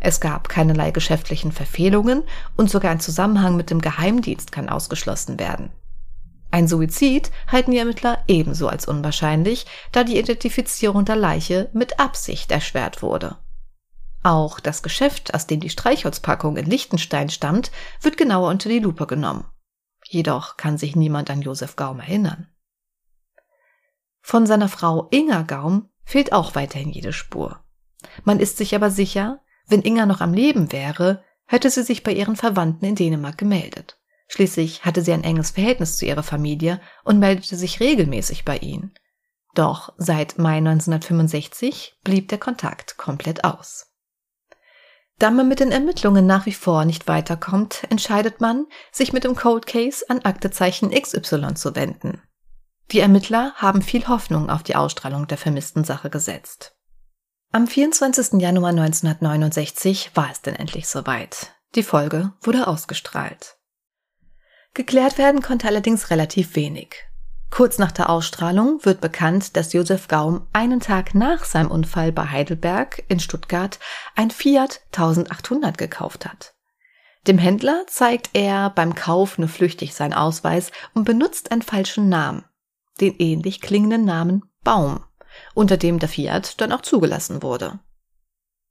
Es 0.00 0.18
gab 0.18 0.48
keinerlei 0.48 0.90
geschäftlichen 0.90 1.52
Verfehlungen 1.52 2.24
und 2.56 2.70
sogar 2.70 2.90
ein 2.90 3.00
Zusammenhang 3.00 3.56
mit 3.56 3.70
dem 3.70 3.80
Geheimdienst 3.80 4.50
kann 4.50 4.68
ausgeschlossen 4.68 5.38
werden. 5.38 5.70
Ein 6.50 6.68
Suizid 6.68 7.30
halten 7.48 7.72
die 7.72 7.78
Ermittler 7.78 8.22
ebenso 8.28 8.68
als 8.68 8.86
unwahrscheinlich, 8.86 9.66
da 9.92 10.04
die 10.04 10.18
Identifizierung 10.18 11.04
der 11.04 11.16
Leiche 11.16 11.68
mit 11.72 11.98
Absicht 12.00 12.50
erschwert 12.50 13.02
wurde. 13.02 13.36
Auch 14.22 14.58
das 14.58 14.82
Geschäft, 14.82 15.34
aus 15.34 15.46
dem 15.46 15.60
die 15.60 15.70
Streichholzpackung 15.70 16.56
in 16.56 16.66
Liechtenstein 16.66 17.28
stammt, 17.28 17.70
wird 18.00 18.16
genauer 18.16 18.48
unter 18.50 18.68
die 18.68 18.80
Lupe 18.80 19.06
genommen. 19.06 19.44
Jedoch 20.04 20.56
kann 20.56 20.78
sich 20.78 20.96
niemand 20.96 21.30
an 21.30 21.42
Josef 21.42 21.76
Gaum 21.76 22.00
erinnern. 22.00 22.48
Von 24.22 24.46
seiner 24.46 24.68
Frau 24.68 25.08
Inga 25.10 25.42
Gaum 25.42 25.90
fehlt 26.04 26.32
auch 26.32 26.54
weiterhin 26.54 26.90
jede 26.90 27.12
Spur. 27.12 27.60
Man 28.24 28.40
ist 28.40 28.56
sich 28.56 28.74
aber 28.74 28.90
sicher, 28.90 29.40
wenn 29.68 29.82
Inga 29.82 30.06
noch 30.06 30.20
am 30.20 30.34
Leben 30.34 30.72
wäre, 30.72 31.22
hätte 31.46 31.70
sie 31.70 31.82
sich 31.82 32.02
bei 32.02 32.12
ihren 32.12 32.36
Verwandten 32.36 32.84
in 32.84 32.94
Dänemark 32.94 33.38
gemeldet. 33.38 34.00
Schließlich 34.28 34.84
hatte 34.84 35.02
sie 35.02 35.12
ein 35.12 35.24
enges 35.24 35.50
Verhältnis 35.50 35.96
zu 35.98 36.06
ihrer 36.06 36.22
Familie 36.22 36.80
und 37.04 37.18
meldete 37.18 37.56
sich 37.56 37.80
regelmäßig 37.80 38.44
bei 38.44 38.58
ihnen. 38.58 38.94
Doch 39.54 39.94
seit 39.96 40.38
Mai 40.38 40.58
1965 40.58 41.98
blieb 42.04 42.28
der 42.28 42.38
Kontakt 42.38 42.98
komplett 42.98 43.44
aus. 43.44 43.92
Da 45.18 45.30
man 45.30 45.48
mit 45.48 45.60
den 45.60 45.72
Ermittlungen 45.72 46.26
nach 46.26 46.44
wie 46.44 46.52
vor 46.52 46.84
nicht 46.84 47.08
weiterkommt, 47.08 47.84
entscheidet 47.88 48.40
man, 48.40 48.66
sich 48.92 49.14
mit 49.14 49.24
dem 49.24 49.34
Cold 49.34 49.66
Case 49.66 50.04
an 50.08 50.20
Aktezeichen 50.24 50.90
XY 50.90 51.54
zu 51.54 51.74
wenden. 51.74 52.20
Die 52.92 53.00
Ermittler 53.00 53.54
haben 53.56 53.80
viel 53.80 54.06
Hoffnung 54.08 54.50
auf 54.50 54.62
die 54.62 54.76
Ausstrahlung 54.76 55.26
der 55.26 55.38
vermissten 55.38 55.84
Sache 55.84 56.10
gesetzt. 56.10 56.76
Am 57.50 57.66
24. 57.66 58.40
Januar 58.40 58.70
1969 58.70 60.10
war 60.14 60.30
es 60.30 60.42
denn 60.42 60.54
endlich 60.54 60.86
soweit. 60.86 61.54
Die 61.74 61.82
Folge 61.82 62.32
wurde 62.42 62.66
ausgestrahlt. 62.66 63.55
Geklärt 64.76 65.16
werden 65.16 65.40
konnte 65.40 65.66
allerdings 65.68 66.10
relativ 66.10 66.54
wenig. 66.54 66.96
Kurz 67.48 67.78
nach 67.78 67.92
der 67.92 68.10
Ausstrahlung 68.10 68.84
wird 68.84 69.00
bekannt, 69.00 69.56
dass 69.56 69.72
Josef 69.72 70.06
Gaum 70.06 70.46
einen 70.52 70.80
Tag 70.80 71.14
nach 71.14 71.46
seinem 71.46 71.70
Unfall 71.70 72.12
bei 72.12 72.26
Heidelberg 72.26 73.02
in 73.08 73.18
Stuttgart 73.18 73.78
ein 74.16 74.30
Fiat 74.30 74.82
1800 74.92 75.78
gekauft 75.78 76.26
hat. 76.26 76.54
Dem 77.26 77.38
Händler 77.38 77.84
zeigt 77.86 78.28
er 78.34 78.68
beim 78.68 78.94
Kauf 78.94 79.38
nur 79.38 79.48
flüchtig 79.48 79.94
seinen 79.94 80.12
Ausweis 80.12 80.70
und 80.92 81.04
benutzt 81.04 81.52
einen 81.52 81.62
falschen 81.62 82.10
Namen 82.10 82.44
den 83.00 83.16
ähnlich 83.18 83.62
klingenden 83.62 84.04
Namen 84.04 84.42
Baum, 84.62 85.04
unter 85.54 85.78
dem 85.78 85.98
der 85.98 86.10
Fiat 86.10 86.60
dann 86.60 86.72
auch 86.72 86.82
zugelassen 86.82 87.42
wurde. 87.42 87.78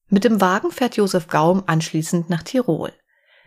Mit 0.08 0.24
dem 0.24 0.40
Wagen 0.40 0.72
fährt 0.72 0.98
Josef 0.98 1.28
Gaum 1.28 1.64
anschließend 1.66 2.30
nach 2.30 2.44
Tirol. 2.44 2.94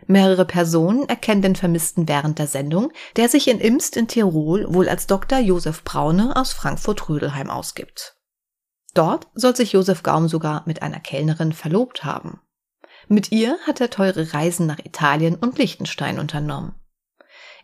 Mehrere 0.07 0.45
Personen 0.45 1.07
erkennen 1.07 1.41
den 1.41 1.55
Vermissten 1.55 2.07
während 2.07 2.39
der 2.39 2.47
Sendung, 2.47 2.91
der 3.15 3.29
sich 3.29 3.47
in 3.47 3.59
Imst 3.59 3.97
in 3.97 4.07
Tirol 4.07 4.65
wohl 4.73 4.89
als 4.89 5.07
Dr. 5.07 5.39
Josef 5.39 5.83
Braune 5.83 6.35
aus 6.35 6.53
Frankfurt-Rödelheim 6.53 7.49
ausgibt. 7.49 8.15
Dort 8.93 9.27
soll 9.33 9.55
sich 9.55 9.73
Josef 9.73 10.03
Gaum 10.03 10.27
sogar 10.27 10.63
mit 10.65 10.81
einer 10.81 10.99
Kellnerin 10.99 11.53
verlobt 11.53 12.03
haben. 12.03 12.41
Mit 13.07 13.31
ihr 13.31 13.57
hat 13.65 13.81
er 13.81 13.89
teure 13.89 14.33
Reisen 14.33 14.65
nach 14.65 14.79
Italien 14.79 15.35
und 15.35 15.57
Liechtenstein 15.57 16.19
unternommen. 16.19 16.75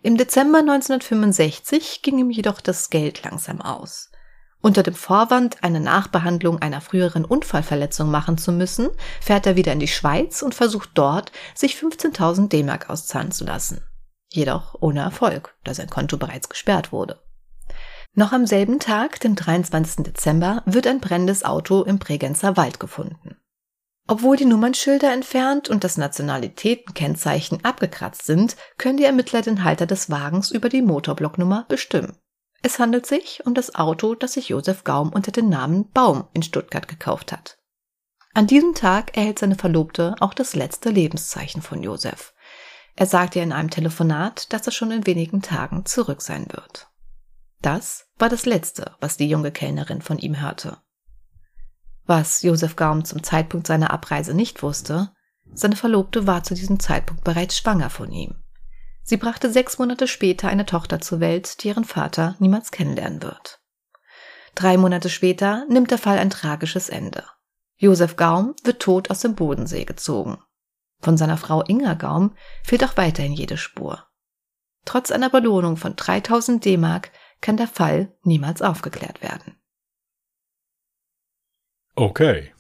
Im 0.02 0.18
Dezember 0.18 0.60
1965 0.60 2.02
ging 2.02 2.20
ihm 2.20 2.30
jedoch 2.30 2.62
das 2.62 2.90
Geld 2.90 3.24
langsam 3.24 3.62
aus. 3.62 4.12
Unter 4.66 4.82
dem 4.82 4.96
Vorwand, 4.96 5.64
eine 5.64 5.80
Nachbehandlung 5.80 6.60
einer 6.60 6.82
früheren 6.82 7.24
Unfallverletzung 7.24 8.10
machen 8.10 8.40
zu 8.40 8.52
müssen, 8.52 8.90
fährt 9.22 9.46
er 9.46 9.56
wieder 9.56 9.72
in 9.72 9.80
die 9.80 9.88
Schweiz 9.88 10.42
und 10.42 10.56
versucht 10.56 10.90
dort, 10.96 11.32
sich 11.54 11.76
15.000 11.76 12.48
D-Mark 12.48 12.90
auszahlen 12.90 13.30
zu 13.30 13.46
lassen. 13.46 13.84
Jedoch 14.32 14.74
ohne 14.82 15.02
Erfolg, 15.02 15.54
da 15.64 15.76
sein 15.76 15.92
Konto 15.92 16.18
bereits 16.18 16.50
gesperrt 16.50 16.92
wurde. 16.92 17.20
Noch 18.16 18.32
am 18.32 18.48
selben 18.48 18.80
Tag, 18.80 19.20
dem 19.20 19.36
23. 19.36 20.04
Dezember, 20.04 20.64
wird 20.66 20.88
ein 20.88 21.00
brennendes 21.00 21.46
Auto 21.46 21.84
im 21.84 22.00
Bregenzer 22.00 22.58
Wald 22.58 22.80
gefunden. 22.80 23.38
Obwohl 24.08 24.36
die 24.36 24.46
Nummernschilder 24.46 25.14
entfernt 25.14 25.70
und 25.70 25.84
das 25.84 25.98
Nationalitätenkennzeichen 25.98 27.64
abgekratzt 27.64 28.26
sind, 28.26 28.56
können 28.80 28.98
die 28.98 29.06
Ermittler 29.06 29.44
den 29.44 29.64
Halter 29.64 29.86
des 29.86 30.10
Wagens 30.10 30.50
über 30.50 30.70
die 30.70 30.82
Motorblocknummer 30.82 31.66
bestimmen. 31.70 32.18
Es 32.66 32.80
handelt 32.80 33.06
sich 33.06 33.46
um 33.46 33.54
das 33.54 33.76
Auto, 33.76 34.16
das 34.16 34.34
sich 34.34 34.50
Josef 34.50 34.84
Gaum 34.84 35.10
unter 35.10 35.32
dem 35.32 35.50
Namen 35.50 35.88
Baum 35.92 36.28
in 36.34 36.42
Stuttgart 36.42 36.88
gekauft 36.88 37.32
hat. 37.32 37.60
An 38.34 38.48
diesem 38.48 38.74
Tag 38.74 39.16
erhält 39.16 39.38
seine 39.38 39.54
Verlobte 39.54 40.16
auch 40.20 40.34
das 40.34 40.56
letzte 40.56 40.90
Lebenszeichen 40.90 41.62
von 41.62 41.84
Josef. 41.84 42.34
Er 42.96 43.06
sagt 43.06 43.36
ihr 43.36 43.44
in 43.44 43.52
einem 43.52 43.70
Telefonat, 43.70 44.52
dass 44.52 44.66
er 44.66 44.72
schon 44.72 44.90
in 44.90 45.06
wenigen 45.06 45.44
Tagen 45.44 45.86
zurück 45.86 46.24
sein 46.24 46.48
wird. 46.50 46.88
Das 47.62 48.08
war 48.18 48.30
das 48.30 48.48
Letzte, 48.48 48.96
was 49.00 49.16
die 49.16 49.30
junge 49.30 49.52
Kellnerin 49.52 50.02
von 50.02 50.18
ihm 50.18 50.42
hörte. 50.42 50.80
Was 52.08 52.42
Josef 52.42 52.76
Gaum 52.76 53.06
zum 53.06 53.22
Zeitpunkt 53.22 53.68
seiner 53.68 53.92
Abreise 53.92 54.34
nicht 54.34 54.64
wusste, 54.64 55.12
seine 55.54 55.76
Verlobte 55.76 56.26
war 56.26 56.42
zu 56.42 56.56
diesem 56.56 56.80
Zeitpunkt 56.80 57.24
bereits 57.24 57.60
schwanger 57.60 57.92
von 57.92 58.12
ihm. 58.12 58.44
Sie 59.08 59.18
brachte 59.18 59.52
sechs 59.52 59.78
Monate 59.78 60.08
später 60.08 60.50
eine 60.50 60.66
Tochter 60.66 61.00
zur 61.00 61.20
Welt, 61.20 61.64
die 61.64 61.68
ihren 61.68 61.86
Vater 61.86 62.36
niemals 62.40 62.72
kennenlernen 62.72 63.22
wird. 63.22 63.62
Drei 64.56 64.78
Monate 64.78 65.10
später 65.10 65.64
nimmt 65.70 65.92
der 65.92 66.00
Fall 66.00 66.18
ein 66.18 66.32
tragisches 66.32 66.90
Ende. 66.90 67.24
Josef 67.78 68.16
Gaum 68.16 68.56
wird 68.64 68.82
tot 68.82 69.12
aus 69.12 69.20
dem 69.20 69.36
Bodensee 69.36 69.86
gezogen. 69.86 70.40
Von 71.02 71.18
seiner 71.18 71.38
Frau 71.38 71.62
Inga 71.62 71.94
Gaum 71.94 72.36
fehlt 72.64 72.84
auch 72.84 72.98
weiterhin 72.98 73.34
jede 73.34 73.58
Spur. 73.58 74.08
Trotz 74.86 75.12
einer 75.12 75.30
Belohnung 75.30 75.78
von 75.78 75.96
3000 75.96 76.66
D-Mark 76.66 77.12
kann 77.42 77.58
der 77.58 77.68
Fall 77.68 78.12
niemals 78.24 78.64
aufgeklärt 78.64 79.22
werden. 79.22 79.56
Okay. 81.94 82.54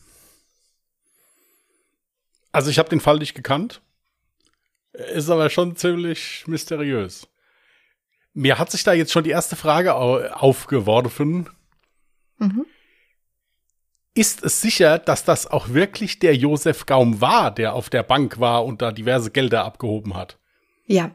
Also 2.52 2.70
ich 2.70 2.78
habe 2.78 2.90
den 2.90 3.02
Fall 3.02 3.18
nicht 3.18 3.34
gekannt. 3.34 3.82
Ist 5.14 5.30
aber 5.30 5.50
schon 5.50 5.75
ziemlich 5.75 6.46
mysteriös. 6.48 7.28
Mir 8.34 8.60
hat 8.60 8.72
sich 8.72 8.84
da 8.84 8.94
jetzt 8.94 9.12
schon 9.12 9.24
die 9.24 9.30
erste 9.30 9.56
Frage 9.56 9.96
aufgeworfen. 9.96 11.50
Mhm. 12.38 12.66
Ist 14.14 14.44
es 14.44 14.62
sicher, 14.62 14.98
dass 14.98 15.25
das 15.25 15.48
auch 15.48 15.70
wirklich 15.70 16.20
der 16.20 16.36
Josef 16.36 16.86
Gaum 16.86 17.20
war, 17.20 17.52
der 17.54 17.74
auf 17.74 17.90
der 17.90 18.04
Bank 18.04 18.40
war 18.40 18.66
und 18.66 18.82
da 18.82 18.92
diverse 18.92 19.32
Gelder 19.32 19.66
abgehoben 19.66 20.16
hat? 20.16 20.38
Ja. 20.86 21.12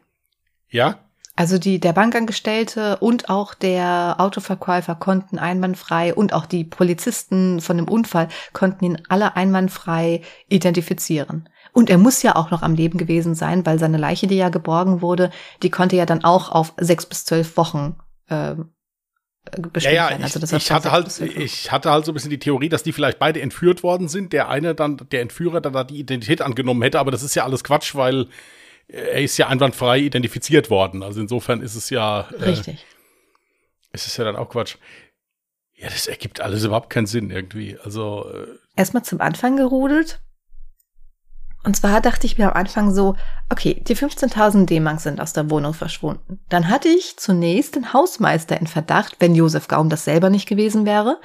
Ja? 0.68 0.98
Also 1.36 1.56
die, 1.56 1.80
der 1.80 1.94
Bankangestellte 1.94 2.98
und 2.98 3.30
auch 3.30 3.54
der 3.54 4.16
Autoverkäufer 4.18 4.94
konnten 4.94 5.38
einwandfrei 5.38 6.14
und 6.14 6.34
auch 6.34 6.44
die 6.44 6.64
Polizisten 6.64 7.62
von 7.62 7.78
dem 7.78 7.88
Unfall 7.88 8.28
konnten 8.52 8.84
ihn 8.84 9.02
alle 9.08 9.36
einwandfrei 9.36 10.20
identifizieren. 10.48 11.48
Und 11.72 11.90
er 11.90 11.98
muss 11.98 12.22
ja 12.22 12.36
auch 12.36 12.50
noch 12.50 12.62
am 12.62 12.74
Leben 12.74 12.98
gewesen 12.98 13.34
sein, 13.34 13.64
weil 13.66 13.78
seine 13.78 13.96
Leiche, 13.96 14.26
die 14.26 14.36
ja 14.36 14.48
geborgen 14.48 15.02
wurde, 15.02 15.30
die 15.62 15.70
konnte 15.70 15.96
ja 15.96 16.06
dann 16.06 16.24
auch 16.24 16.50
auf 16.50 16.74
sechs 16.78 17.06
bis 17.06 17.24
zwölf 17.24 17.56
Wochen 17.56 17.96
äh, 18.28 18.52
äh, 18.52 18.56
bestimmt 19.60 19.94
ja, 19.94 20.04
ja, 20.04 20.08
sein. 20.08 20.22
Also 20.22 20.38
ich, 20.38 20.40
das 20.40 20.52
ich 20.52 20.70
hatte 20.70 20.92
halt, 20.92 21.20
ich 21.20 21.72
hatte 21.72 21.90
halt 21.90 22.04
so 22.04 22.12
ein 22.12 22.14
bisschen 22.14 22.30
die 22.30 22.38
Theorie, 22.38 22.68
dass 22.68 22.82
die 22.82 22.92
vielleicht 22.92 23.18
beide 23.18 23.40
entführt 23.40 23.82
worden 23.82 24.08
sind. 24.08 24.32
Der 24.32 24.48
eine 24.48 24.74
dann, 24.74 24.96
der 25.10 25.22
Entführer 25.22 25.60
dann 25.60 25.72
da 25.72 25.84
die 25.84 25.98
Identität 25.98 26.42
angenommen 26.42 26.82
hätte, 26.82 26.98
aber 26.98 27.10
das 27.10 27.22
ist 27.22 27.34
ja 27.34 27.44
alles 27.44 27.64
Quatsch, 27.64 27.94
weil 27.94 28.26
er 28.88 29.22
ist 29.22 29.38
ja 29.38 29.48
einwandfrei 29.48 29.98
identifiziert 29.98 30.70
worden. 30.70 31.02
Also 31.02 31.20
insofern 31.20 31.62
ist 31.62 31.74
es 31.74 31.90
ja. 31.90 32.28
Äh, 32.38 32.44
Richtig. 32.44 32.84
Es 33.92 34.06
ist 34.06 34.16
ja 34.16 34.24
dann 34.24 34.36
auch 34.36 34.50
Quatsch. 34.50 34.76
Ja, 35.74 35.88
das 35.88 36.06
ergibt 36.06 36.40
alles 36.40 36.64
überhaupt 36.64 36.90
keinen 36.90 37.06
Sinn 37.06 37.30
irgendwie. 37.30 37.78
Also. 37.82 38.30
Äh, 38.32 38.46
Erstmal 38.76 39.04
zum 39.04 39.20
Anfang 39.20 39.56
gerudelt. 39.56 40.20
Und 41.62 41.76
zwar 41.76 42.00
dachte 42.00 42.26
ich 42.26 42.38
mir 42.38 42.50
am 42.50 42.56
Anfang 42.56 42.92
so, 42.92 43.16
okay, 43.50 43.82
die 43.86 43.96
15.000 43.96 44.64
D-Mark 44.66 45.00
sind 45.00 45.20
aus 45.20 45.34
der 45.34 45.50
Wohnung 45.50 45.74
verschwunden. 45.74 46.40
Dann 46.48 46.68
hatte 46.68 46.88
ich 46.88 47.18
zunächst 47.18 47.76
den 47.76 47.92
Hausmeister 47.92 48.58
in 48.58 48.66
Verdacht, 48.66 49.16
wenn 49.18 49.34
Josef 49.34 49.68
Gaum 49.68 49.90
das 49.90 50.04
selber 50.04 50.30
nicht 50.30 50.48
gewesen 50.48 50.86
wäre. 50.86 51.20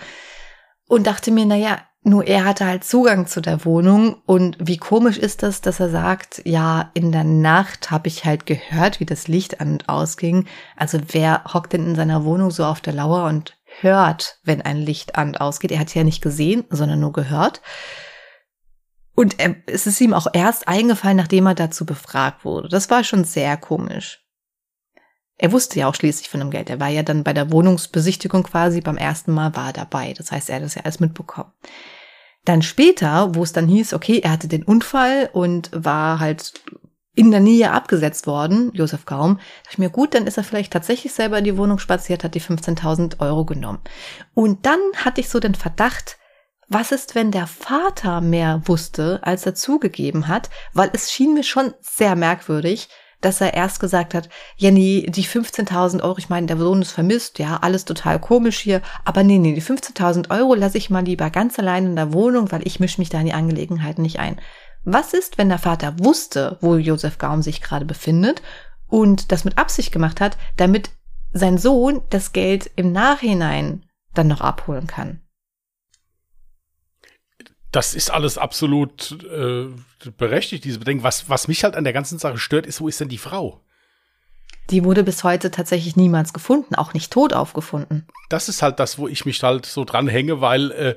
Und 0.88 1.08
dachte 1.08 1.32
mir, 1.32 1.46
naja, 1.46 1.80
nur 2.04 2.28
er 2.28 2.46
hatte 2.46 2.68
halt 2.68 2.84
Zugang 2.84 3.26
zu 3.26 3.42
der 3.42 3.66
Wohnung. 3.66 4.18
Und 4.28 4.58
wie 4.60 4.78
komisch 4.78 5.18
ist 5.18 5.42
das, 5.42 5.62
dass 5.62 5.80
er 5.80 5.90
sagt, 5.90 6.42
ja, 6.46 6.92
in 6.94 7.12
der 7.12 7.24
Nacht 7.24 7.90
habe 7.90 8.10
ich 8.10 8.26
halt 8.26 8.46
gehört, 8.46 9.00
wie 9.00 9.06
das 9.06 9.28
Licht 9.28 9.60
an 9.60 9.72
und 9.72 9.90
ausging. 9.90 10.46
Also 10.76 11.00
wer 11.12 11.44
hockt 11.52 11.74
denn 11.74 11.88
in 11.88 11.96
seiner 11.96 12.24
Wohnung 12.24 12.52
so 12.52 12.64
auf 12.64 12.80
der 12.82 12.94
Lauer 12.94 13.26
und 13.26 13.58
hört, 13.80 14.38
wenn 14.44 14.62
ein 14.62 14.78
Licht 14.78 15.16
an 15.16 15.30
und 15.30 15.42
ausgeht? 15.42 15.72
Er 15.72 15.80
hat 15.80 15.96
ja 15.96 16.04
nicht 16.04 16.22
gesehen, 16.22 16.66
sondern 16.70 17.00
nur 17.00 17.12
gehört. 17.12 17.62
Und 19.16 19.40
er, 19.40 19.56
es 19.68 19.88
ist 19.88 20.02
ihm 20.02 20.14
auch 20.14 20.28
erst 20.34 20.68
eingefallen, 20.68 21.18
nachdem 21.18 21.48
er 21.48 21.56
dazu 21.56 21.86
befragt 21.86 22.44
wurde. 22.44 22.68
Das 22.68 22.90
war 22.90 23.04
schon 23.04 23.24
sehr 23.24 23.56
komisch. 23.58 24.22
Er 25.38 25.52
wusste 25.52 25.80
ja 25.80 25.88
auch 25.88 25.96
schließlich 25.96 26.30
von 26.30 26.40
dem 26.40 26.52
Geld. 26.52 26.70
Er 26.70 26.80
war 26.80 26.90
ja 26.90 27.04
dann 27.04 27.24
bei 27.24 27.34
der 27.34 27.52
Wohnungsbesichtigung 27.52 28.44
quasi 28.44 28.82
beim 28.82 28.98
ersten 28.98 29.34
Mal 29.34 29.56
war 29.56 29.68
er 29.68 29.74
dabei. 29.74 30.14
Das 30.14 30.32
heißt, 30.32 30.50
er 30.50 30.58
hat 30.58 30.64
das 30.64 30.76
ja 30.76 30.84
alles 30.84 31.00
mitbekommen. 31.00 31.52
Dann 32.46 32.62
später, 32.62 33.34
wo 33.36 33.44
es 33.44 33.54
dann 33.54 33.68
hieß, 33.68 33.94
okay, 33.94 34.20
er 34.20 34.32
hatte 34.32 34.48
den 34.48 34.64
Unfall 34.64 35.30
und 35.34 35.72
war 35.74 36.20
halt 36.20 36.54
in 37.16 37.32
der 37.32 37.40
Nähe 37.40 37.72
abgesetzt 37.72 38.28
worden, 38.28 38.72
Josef 38.74 39.06
Gaum, 39.06 39.38
dachte 39.38 39.72
ich 39.72 39.78
mir, 39.78 39.90
gut, 39.90 40.14
dann 40.14 40.28
ist 40.28 40.38
er 40.38 40.44
vielleicht 40.44 40.74
tatsächlich 40.74 41.14
selber 41.14 41.40
in 41.40 41.46
die 41.46 41.58
Wohnung 41.58 41.80
spaziert, 41.80 42.24
hat 42.24 42.36
die 42.36 42.42
15.000 42.42 43.20
Euro 43.22 43.46
genommen. 43.46 43.80
Und 44.34 44.66
dann 44.66 44.80
hatte 44.98 45.22
ich 45.22 45.30
so 45.30 45.40
den 45.40 45.56
Verdacht, 45.56 46.18
was 46.68 46.92
ist, 46.92 47.16
wenn 47.16 47.32
der 47.32 47.48
Vater 47.48 48.22
mehr 48.22 48.62
wusste, 48.66 49.20
als 49.24 49.46
er 49.46 49.56
zugegeben 49.56 50.28
hat? 50.28 50.50
Weil 50.74 50.90
es 50.94 51.12
schien 51.12 51.34
mir 51.34 51.44
schon 51.44 51.74
sehr 51.80 52.16
merkwürdig, 52.16 52.90
dass 53.22 53.42
er 53.42 53.54
erst 53.54 53.80
gesagt 53.80 54.14
hat, 54.14 54.30
Jenny, 54.56 55.08
die 55.10 55.26
15.000 55.26 56.04
Euro, 56.04 56.18
ich 56.18 56.30
meine, 56.30 56.48
der 56.48 56.58
Sohn 56.58 56.82
ist 56.82 56.92
vermisst, 56.92 57.40
ja, 57.40 57.58
alles 57.58 57.86
total 57.86 58.20
komisch 58.20 58.60
hier, 58.60 58.82
aber 59.04 59.24
nee, 59.24 59.40
nee, 59.40 59.54
die 59.54 59.62
15.000 59.62 60.30
Euro 60.30 60.54
lasse 60.54 60.78
ich 60.78 60.90
mal 60.90 61.04
lieber 61.04 61.30
ganz 61.30 61.58
allein 61.58 61.86
in 61.86 61.96
der 61.96 62.14
Wohnung, 62.14 62.52
weil 62.52 62.66
ich 62.68 62.80
mische 62.80 63.02
mich 63.02 63.10
da 63.10 63.20
in 63.20 63.26
die 63.26 63.34
Angelegenheiten 63.34 64.02
nicht 64.02 64.20
ein. 64.20 64.40
Was 64.84 65.14
ist, 65.14 65.38
wenn 65.38 65.50
der 65.50 65.58
Vater 65.58 65.98
wusste, 66.00 66.58
wo 66.62 66.76
Josef 66.76 67.18
Gaum 67.18 67.42
sich 67.42 67.62
gerade 67.62 67.86
befindet 67.86 68.44
und 68.88 69.32
das 69.32 69.44
mit 69.44 69.58
Absicht 69.58 69.92
gemacht 69.92 70.22
hat, 70.22 70.38
damit 70.58 70.92
sein 71.34 71.58
Sohn 71.58 72.02
das 72.12 72.34
Geld 72.34 72.70
im 72.76 72.92
Nachhinein 72.92 73.86
dann 74.14 74.28
noch 74.28 74.42
abholen 74.42 74.86
kann? 74.86 75.22
Das 77.76 77.94
ist 77.94 78.10
alles 78.10 78.38
absolut 78.38 79.18
äh, 79.24 79.68
berechtigt, 80.18 80.64
diese 80.64 80.80
Bedenken. 80.80 81.04
Was, 81.04 81.30
was 81.30 81.48
mich 81.50 81.64
halt 81.64 81.76
an 81.76 81.84
der 81.84 81.92
ganzen 81.92 82.20
Sache 82.20 82.38
stört, 82.38 82.66
ist, 82.66 82.80
wo 82.80 82.88
ist 82.88 83.02
denn 83.02 83.10
die 83.10 83.18
Frau? 83.18 83.60
Die 84.70 84.84
wurde 84.84 85.04
bis 85.04 85.24
heute 85.24 85.52
tatsächlich 85.52 85.96
niemals 85.96 86.32
gefunden, 86.34 86.76
auch 86.76 86.94
nicht 86.94 87.12
tot 87.12 87.34
aufgefunden. 87.34 88.08
Das 88.30 88.50
ist 88.50 88.62
halt 88.62 88.80
das, 88.80 88.98
wo 88.98 89.08
ich 89.08 89.26
mich 89.26 89.44
halt 89.44 89.66
so 89.66 89.84
dran 89.84 90.08
hänge, 90.08 90.40
weil 90.42 90.72
äh, 90.72 90.96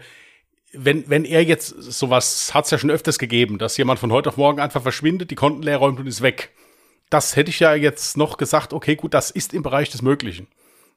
wenn, 0.73 1.09
wenn 1.11 1.25
er 1.25 1.43
jetzt 1.43 1.69
sowas 1.69 2.55
hat 2.55 2.67
es 2.67 2.71
ja 2.71 2.79
schon 2.79 2.91
öfters 2.91 3.19
gegeben, 3.19 3.59
dass 3.59 3.77
jemand 3.77 3.99
von 3.99 4.13
heute 4.13 4.29
auf 4.29 4.37
morgen 4.37 4.61
einfach 4.61 4.83
verschwindet, 4.83 5.31
die 5.31 5.35
Konten 5.35 5.63
leer 5.63 5.79
räumt 5.79 5.99
und 5.99 6.07
ist 6.07 6.23
weg. 6.23 6.51
Das 7.11 7.37
hätte 7.37 7.51
ich 7.51 7.59
ja 7.59 7.75
jetzt 7.75 8.17
noch 8.17 8.37
gesagt, 8.37 8.73
okay, 8.73 8.95
gut, 8.95 9.15
das 9.15 9.31
ist 9.31 9.53
im 9.53 9.63
Bereich 9.63 9.91
des 9.91 10.03
Möglichen. 10.03 10.47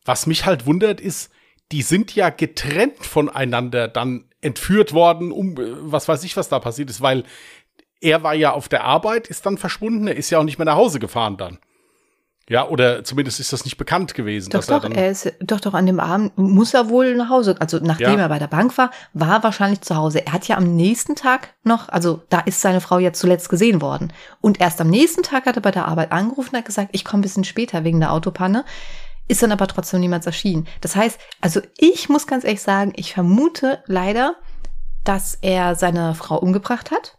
Was 0.06 0.28
mich 0.28 0.46
halt 0.46 0.65
wundert, 0.65 1.02
ist, 1.02 1.32
die 1.71 1.81
sind 1.81 2.15
ja 2.15 2.29
getrennt 2.29 3.05
voneinander 3.05 3.88
dann 3.88 4.25
entführt 4.41 4.93
worden, 4.93 5.31
um 5.31 5.55
was 5.57 6.07
weiß 6.07 6.23
ich, 6.23 6.36
was 6.36 6.49
da 6.49 6.60
passiert 6.60 6.89
ist, 6.89 7.01
weil 7.01 7.23
er 8.01 8.23
war 8.23 8.34
ja 8.34 8.51
auf 8.51 8.67
der 8.67 8.84
Arbeit, 8.84 9.27
ist 9.27 9.45
dann 9.45 9.57
verschwunden, 9.57 10.07
er 10.07 10.15
ist 10.15 10.29
ja 10.31 10.39
auch 10.39 10.43
nicht 10.43 10.57
mehr 10.57 10.65
nach 10.65 10.75
Hause 10.75 10.99
gefahren 10.99 11.38
dann. 11.38 11.60
Ja, 12.49 12.67
oder 12.67 13.03
zumindest 13.05 13.39
ist 13.39 13.53
das 13.53 13.63
nicht 13.63 13.77
bekannt 13.77 14.13
gewesen. 14.13 14.49
Doch, 14.49 14.65
doch, 14.65 14.84
er, 14.84 14.91
er, 14.93 15.12
ist, 15.12 15.31
doch, 15.39 15.62
doch, 15.62 15.73
an 15.73 15.86
dem 15.86 16.01
Abend 16.01 16.38
muss 16.38 16.73
er 16.73 16.89
wohl 16.89 17.15
nach 17.15 17.29
Hause. 17.29 17.55
Also, 17.60 17.77
nachdem 17.81 18.17
ja. 18.17 18.25
er 18.25 18.29
bei 18.29 18.39
der 18.39 18.47
Bank 18.47 18.77
war, 18.77 18.91
war 19.13 19.41
wahrscheinlich 19.43 19.81
zu 19.81 19.95
Hause. 19.95 20.25
Er 20.25 20.34
hat 20.34 20.49
ja 20.49 20.57
am 20.57 20.75
nächsten 20.75 21.15
Tag 21.15 21.53
noch, 21.63 21.88
also, 21.88 22.23
da 22.27 22.39
ist 22.41 22.60
seine 22.60 22.81
Frau 22.81 22.99
ja 22.99 23.13
zuletzt 23.13 23.47
gesehen 23.47 23.81
worden. 23.81 24.12
Und 24.41 24.60
erst 24.60 24.81
am 24.81 24.89
nächsten 24.89 25.23
Tag 25.23 25.45
hat 25.45 25.55
er 25.55 25.62
bei 25.62 25.71
der 25.71 25.88
Arbeit 25.88 26.12
angerufen 26.12 26.49
und 26.49 26.57
hat 26.57 26.65
gesagt, 26.65 26.89
ich 26.91 27.05
komme 27.05 27.21
ein 27.21 27.23
bisschen 27.23 27.45
später 27.45 27.86
wegen 27.86 28.01
der 28.01 28.12
Autopanne 28.12 28.65
ist 29.32 29.41
dann 29.41 29.54
aber 29.54 29.67
trotzdem 29.67 30.02
niemals 30.02 30.26
erschienen. 30.26 30.67
Das 30.82 30.96
heißt, 30.98 31.17
also 31.39 31.62
ich 31.78 32.10
muss 32.10 32.28
ganz 32.28 32.44
ehrlich 32.44 32.62
sagen, 32.62 32.91
ich 32.98 33.13
vermute 33.13 33.82
leider, 33.86 34.36
dass 35.06 35.36
er 35.36 35.76
seine 35.76 36.15
Frau 36.15 36.38
umgebracht 36.38 36.91
hat 36.91 37.17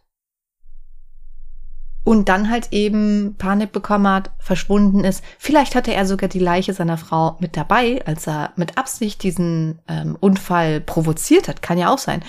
und 2.03 2.27
dann 2.27 2.49
halt 2.49 2.67
eben 2.71 3.35
Panik 3.37 3.71
bekommen 3.71 4.07
hat, 4.07 4.31
verschwunden 4.37 5.03
ist. 5.03 5.23
Vielleicht 5.39 5.73
hatte 5.73 5.93
er 5.93 6.05
sogar 6.05 6.27
die 6.27 6.39
Leiche 6.39 6.73
seiner 6.73 6.97
Frau 6.97 7.37
mit 7.39 7.55
dabei, 7.55 8.01
als 8.05 8.27
er 8.27 8.51
mit 8.57 8.77
Absicht 8.77 9.23
diesen 9.23 9.79
ähm, 9.87 10.17
Unfall 10.19 10.81
provoziert 10.81 11.47
hat. 11.47 11.61
Kann 11.61 11.77
ja 11.77 11.93
auch 11.93 11.97
sein. 11.97 12.21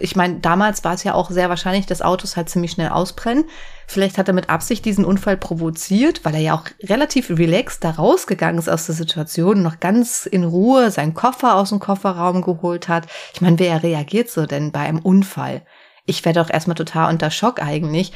Ich 0.00 0.16
meine, 0.16 0.40
damals 0.40 0.84
war 0.84 0.94
es 0.94 1.04
ja 1.04 1.14
auch 1.14 1.30
sehr 1.30 1.48
wahrscheinlich, 1.48 1.86
dass 1.86 2.02
Autos 2.02 2.36
halt 2.36 2.50
ziemlich 2.50 2.72
schnell 2.72 2.90
ausbrennen. 2.90 3.44
Vielleicht 3.86 4.18
hat 4.18 4.28
er 4.28 4.34
mit 4.34 4.50
Absicht 4.50 4.84
diesen 4.84 5.04
Unfall 5.04 5.36
provoziert, 5.36 6.24
weil 6.24 6.34
er 6.34 6.40
ja 6.40 6.54
auch 6.54 6.64
relativ 6.82 7.30
relaxed 7.30 7.84
da 7.84 7.90
rausgegangen 7.90 8.58
ist 8.58 8.68
aus 8.68 8.86
der 8.86 8.94
Situation, 8.94 9.62
noch 9.62 9.80
ganz 9.80 10.26
in 10.26 10.44
Ruhe 10.44 10.90
seinen 10.90 11.14
Koffer 11.14 11.56
aus 11.56 11.70
dem 11.70 11.78
Kofferraum 11.78 12.42
geholt 12.42 12.88
hat. 12.88 13.06
Ich 13.34 13.40
meine, 13.40 13.58
wer 13.58 13.82
reagiert 13.82 14.30
so 14.30 14.46
denn 14.46 14.72
bei 14.72 14.80
einem 14.80 14.98
Unfall? 14.98 15.62
Ich 16.04 16.24
werde 16.24 16.40
auch 16.40 16.50
erstmal 16.50 16.74
total 16.74 17.12
unter 17.12 17.30
Schock 17.30 17.62
eigentlich 17.62 18.12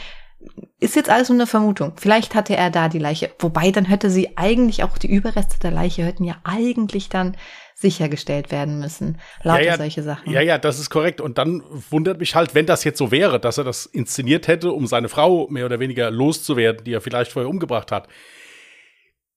ist 0.79 0.97
jetzt 0.97 1.09
alles 1.09 1.29
nur 1.29 1.39
eine 1.39 1.47
Vermutung. 1.47 1.95
Vielleicht 1.97 2.35
hatte 2.35 2.57
er 2.57 2.71
da 2.71 2.89
die 2.89 2.99
Leiche. 2.99 3.31
Wobei 3.39 3.71
dann 3.71 3.87
hätte 3.87 4.11
sie 4.11 4.37
eigentlich 4.37 4.85
auch 4.85 4.99
die 4.99 5.11
Überreste 5.11 5.59
der 5.59 5.71
Leiche 5.71 6.05
hätten 6.05 6.25
ja 6.25 6.37
eigentlich 6.45 7.09
dann 7.09 7.37
sichergestellt 7.75 8.51
werden 8.51 8.79
müssen. 8.79 9.19
Lauter 9.43 9.63
ja, 9.63 9.73
ja, 9.73 9.77
solche 9.77 10.03
Sachen. 10.03 10.33
Ja, 10.33 10.41
ja, 10.41 10.59
das 10.59 10.79
ist 10.79 10.91
korrekt. 10.91 11.21
Und 11.21 11.39
dann 11.39 11.63
wundert 11.91 12.21
mich 12.21 12.35
halt, 12.35 12.55
wenn 12.55 12.67
das 12.67 12.85
jetzt 12.85 12.99
so 12.99 13.11
wäre, 13.11 13.39
dass 13.39 13.59
er 13.59 13.65
das 13.65 13.87
inszeniert 13.87 14.49
hätte, 14.49 14.73
um 14.73 14.87
seine 14.87 15.09
Frau 15.09 15.47
mehr 15.49 15.67
oder 15.67 15.81
weniger 15.81 16.11
loszuwerden, 16.11 16.85
die 16.85 16.93
er 16.93 17.01
vielleicht 17.01 17.33
vorher 17.33 17.51
umgebracht 17.51 17.93
hat. 17.93 18.09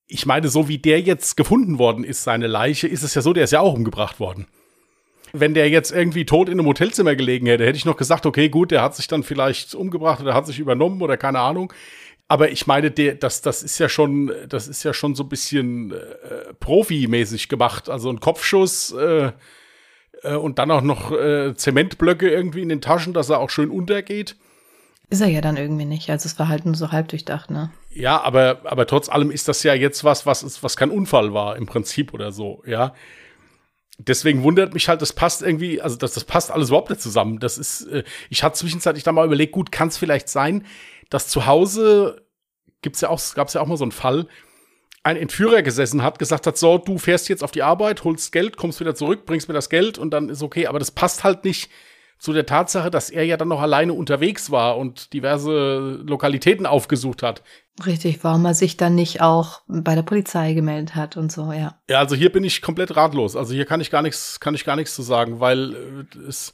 Ich 0.07 0.25
meine, 0.25 0.47
so 0.47 0.67
wie 0.67 0.77
der 0.77 1.01
jetzt 1.01 1.37
gefunden 1.37 1.79
worden 1.79 2.03
ist, 2.03 2.23
seine 2.23 2.47
Leiche, 2.47 2.87
ist 2.87 3.03
es 3.03 3.13
ja 3.13 3.21
so, 3.21 3.33
der 3.33 3.43
ist 3.43 3.51
ja 3.51 3.59
auch 3.59 3.73
umgebracht 3.73 4.19
worden. 4.19 4.47
Wenn 5.33 5.53
der 5.53 5.69
jetzt 5.69 5.91
irgendwie 5.91 6.25
tot 6.25 6.49
in 6.49 6.59
einem 6.59 6.67
Hotelzimmer 6.67 7.15
gelegen 7.15 7.47
hätte, 7.47 7.65
hätte 7.65 7.77
ich 7.77 7.85
noch 7.85 7.97
gesagt, 7.97 8.25
okay, 8.25 8.49
gut, 8.49 8.71
der 8.71 8.81
hat 8.81 8.95
sich 8.95 9.07
dann 9.07 9.23
vielleicht 9.23 9.75
umgebracht 9.75 10.21
oder 10.21 10.33
hat 10.33 10.47
sich 10.47 10.59
übernommen 10.59 11.01
oder 11.01 11.17
keine 11.17 11.39
Ahnung. 11.39 11.73
Aber 12.27 12.51
ich 12.51 12.67
meine, 12.67 12.91
der, 12.91 13.15
das, 13.15 13.41
das 13.41 13.63
ist 13.63 13.79
ja 13.79 13.89
schon, 13.89 14.31
das 14.47 14.67
ist 14.67 14.83
ja 14.83 14.93
schon 14.93 15.15
so 15.15 15.23
ein 15.23 15.29
bisschen 15.29 15.91
äh, 15.91 16.53
profimäßig 16.59 17.49
gemacht. 17.49 17.89
Also 17.89 18.11
ein 18.11 18.19
Kopfschuss 18.19 18.91
äh, 18.91 19.31
äh, 20.21 20.35
und 20.35 20.59
dann 20.59 20.69
auch 20.69 20.81
noch 20.81 21.11
äh, 21.11 21.55
Zementblöcke 21.55 22.29
irgendwie 22.29 22.61
in 22.61 22.69
den 22.69 22.81
Taschen, 22.81 23.13
dass 23.13 23.29
er 23.29 23.39
auch 23.39 23.49
schön 23.49 23.71
untergeht. 23.71 24.35
Ist 25.09 25.21
er 25.21 25.27
ja 25.27 25.41
dann 25.41 25.57
irgendwie 25.57 25.85
nicht. 25.85 26.07
Also 26.11 26.27
es 26.27 26.37
war 26.37 26.49
halt 26.49 26.65
nur 26.65 26.75
so 26.75 26.91
halb 26.91 27.07
durchdacht, 27.07 27.49
ne? 27.49 27.71
Ja, 27.89 28.21
aber, 28.21 28.59
aber 28.65 28.85
trotz 28.85 29.09
allem 29.09 29.31
ist 29.31 29.47
das 29.47 29.63
ja 29.63 29.73
jetzt 29.73 30.03
was, 30.03 30.27
was, 30.27 30.43
ist, 30.43 30.61
was 30.61 30.77
kein 30.77 30.91
Unfall 30.91 31.33
war 31.33 31.55
im 31.57 31.65
Prinzip 31.65 32.13
oder 32.13 32.31
so, 32.31 32.61
ja 32.67 32.93
deswegen 33.99 34.43
wundert 34.43 34.73
mich 34.73 34.87
halt, 34.87 35.01
das 35.01 35.13
passt 35.13 35.41
irgendwie, 35.41 35.81
also 35.81 35.97
das, 35.97 36.13
das 36.13 36.23
passt 36.23 36.51
alles 36.51 36.69
überhaupt 36.69 36.89
nicht 36.89 37.01
zusammen. 37.01 37.39
Das 37.39 37.57
ist, 37.57 37.85
äh, 37.87 38.03
ich 38.29 38.43
hatte 38.43 38.57
zwischenzeitlich 38.57 39.03
da 39.03 39.11
mal 39.11 39.25
überlegt, 39.25 39.51
gut, 39.51 39.71
kann 39.71 39.89
es 39.89 39.97
vielleicht 39.97 40.29
sein, 40.29 40.65
dass 41.09 41.27
zu 41.27 41.45
Hause 41.45 42.25
gibt's 42.81 43.01
ja 43.01 43.09
auch, 43.09 43.21
gab's 43.35 43.53
ja 43.53 43.61
auch 43.61 43.67
mal 43.67 43.77
so 43.77 43.83
einen 43.83 43.91
Fall, 43.91 44.27
ein 45.03 45.17
Entführer 45.17 45.61
gesessen 45.61 46.03
hat, 46.03 46.19
gesagt 46.19 46.47
hat, 46.47 46.57
so, 46.57 46.77
du 46.77 46.97
fährst 46.97 47.29
jetzt 47.29 47.43
auf 47.43 47.51
die 47.51 47.63
Arbeit, 47.63 48.03
holst 48.03 48.31
Geld, 48.31 48.57
kommst 48.57 48.79
wieder 48.79 48.95
zurück, 48.95 49.25
bringst 49.25 49.47
mir 49.47 49.53
das 49.53 49.69
Geld 49.69 49.97
und 49.97 50.11
dann 50.11 50.29
ist 50.29 50.43
okay. 50.43 50.67
Aber 50.67 50.79
das 50.79 50.91
passt 50.91 51.23
halt 51.23 51.45
nicht 51.45 51.69
zu 52.19 52.33
der 52.33 52.45
Tatsache, 52.45 52.91
dass 52.91 53.09
er 53.09 53.23
ja 53.25 53.37
dann 53.37 53.47
noch 53.47 53.61
alleine 53.61 53.93
unterwegs 53.93 54.51
war 54.51 54.77
und 54.77 55.13
diverse 55.13 55.99
Lokalitäten 56.05 56.65
aufgesucht 56.65 57.23
hat. 57.23 57.41
Richtig, 57.85 58.23
warum 58.23 58.45
er 58.45 58.53
sich 58.53 58.75
dann 58.77 58.93
nicht 58.93 59.21
auch 59.21 59.61
bei 59.67 59.95
der 59.95 60.03
Polizei 60.03 60.53
gemeldet 60.53 60.95
hat 60.95 61.15
und 61.17 61.31
so, 61.31 61.51
ja. 61.53 61.79
Ja, 61.89 61.99
also 61.99 62.15
hier 62.15 62.31
bin 62.31 62.43
ich 62.43 62.61
komplett 62.61 62.95
ratlos. 62.95 63.35
Also 63.37 63.53
hier 63.53 63.65
kann 63.65 63.79
ich 63.79 63.89
gar 63.89 64.01
nichts, 64.01 64.39
kann 64.41 64.53
ich 64.53 64.65
gar 64.65 64.75
nichts 64.75 64.93
zu 64.95 65.01
sagen, 65.01 65.39
weil 65.39 65.73
äh, 65.73 66.27
es, 66.27 66.53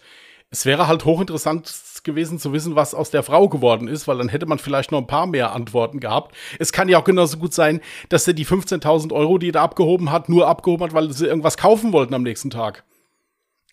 Es 0.52 0.66
wäre 0.66 0.88
halt 0.88 1.04
hochinteressant 1.04 1.74
gewesen 2.04 2.38
zu 2.38 2.54
wissen, 2.54 2.76
was 2.76 2.94
aus 2.94 3.10
der 3.10 3.24
Frau 3.24 3.50
geworden 3.50 3.88
ist, 3.88 4.08
weil 4.08 4.20
dann 4.20 4.30
hätte 4.30 4.46
man 4.46 4.60
vielleicht 4.60 4.92
noch 4.92 5.00
ein 5.00 5.08
paar 5.08 5.26
mehr 5.26 5.54
Antworten 5.54 6.00
gehabt. 6.00 6.36
Es 6.60 6.72
kann 6.72 6.88
ja 6.88 7.00
auch 7.00 7.04
genauso 7.04 7.38
gut 7.38 7.54
sein, 7.54 7.82
dass 8.10 8.28
er 8.28 8.34
die 8.34 8.46
15.000 8.46 9.12
Euro, 9.12 9.40
die 9.40 9.50
er 9.50 9.54
da 9.54 9.64
abgehoben 9.64 10.12
hat, 10.12 10.30
nur 10.30 10.48
abgehoben 10.48 10.86
hat, 10.86 10.94
weil 10.94 11.12
sie 11.12 11.26
irgendwas 11.26 11.58
kaufen 11.58 11.92
wollten 11.92 12.14
am 12.14 12.22
nächsten 12.22 12.52
Tag. 12.52 12.84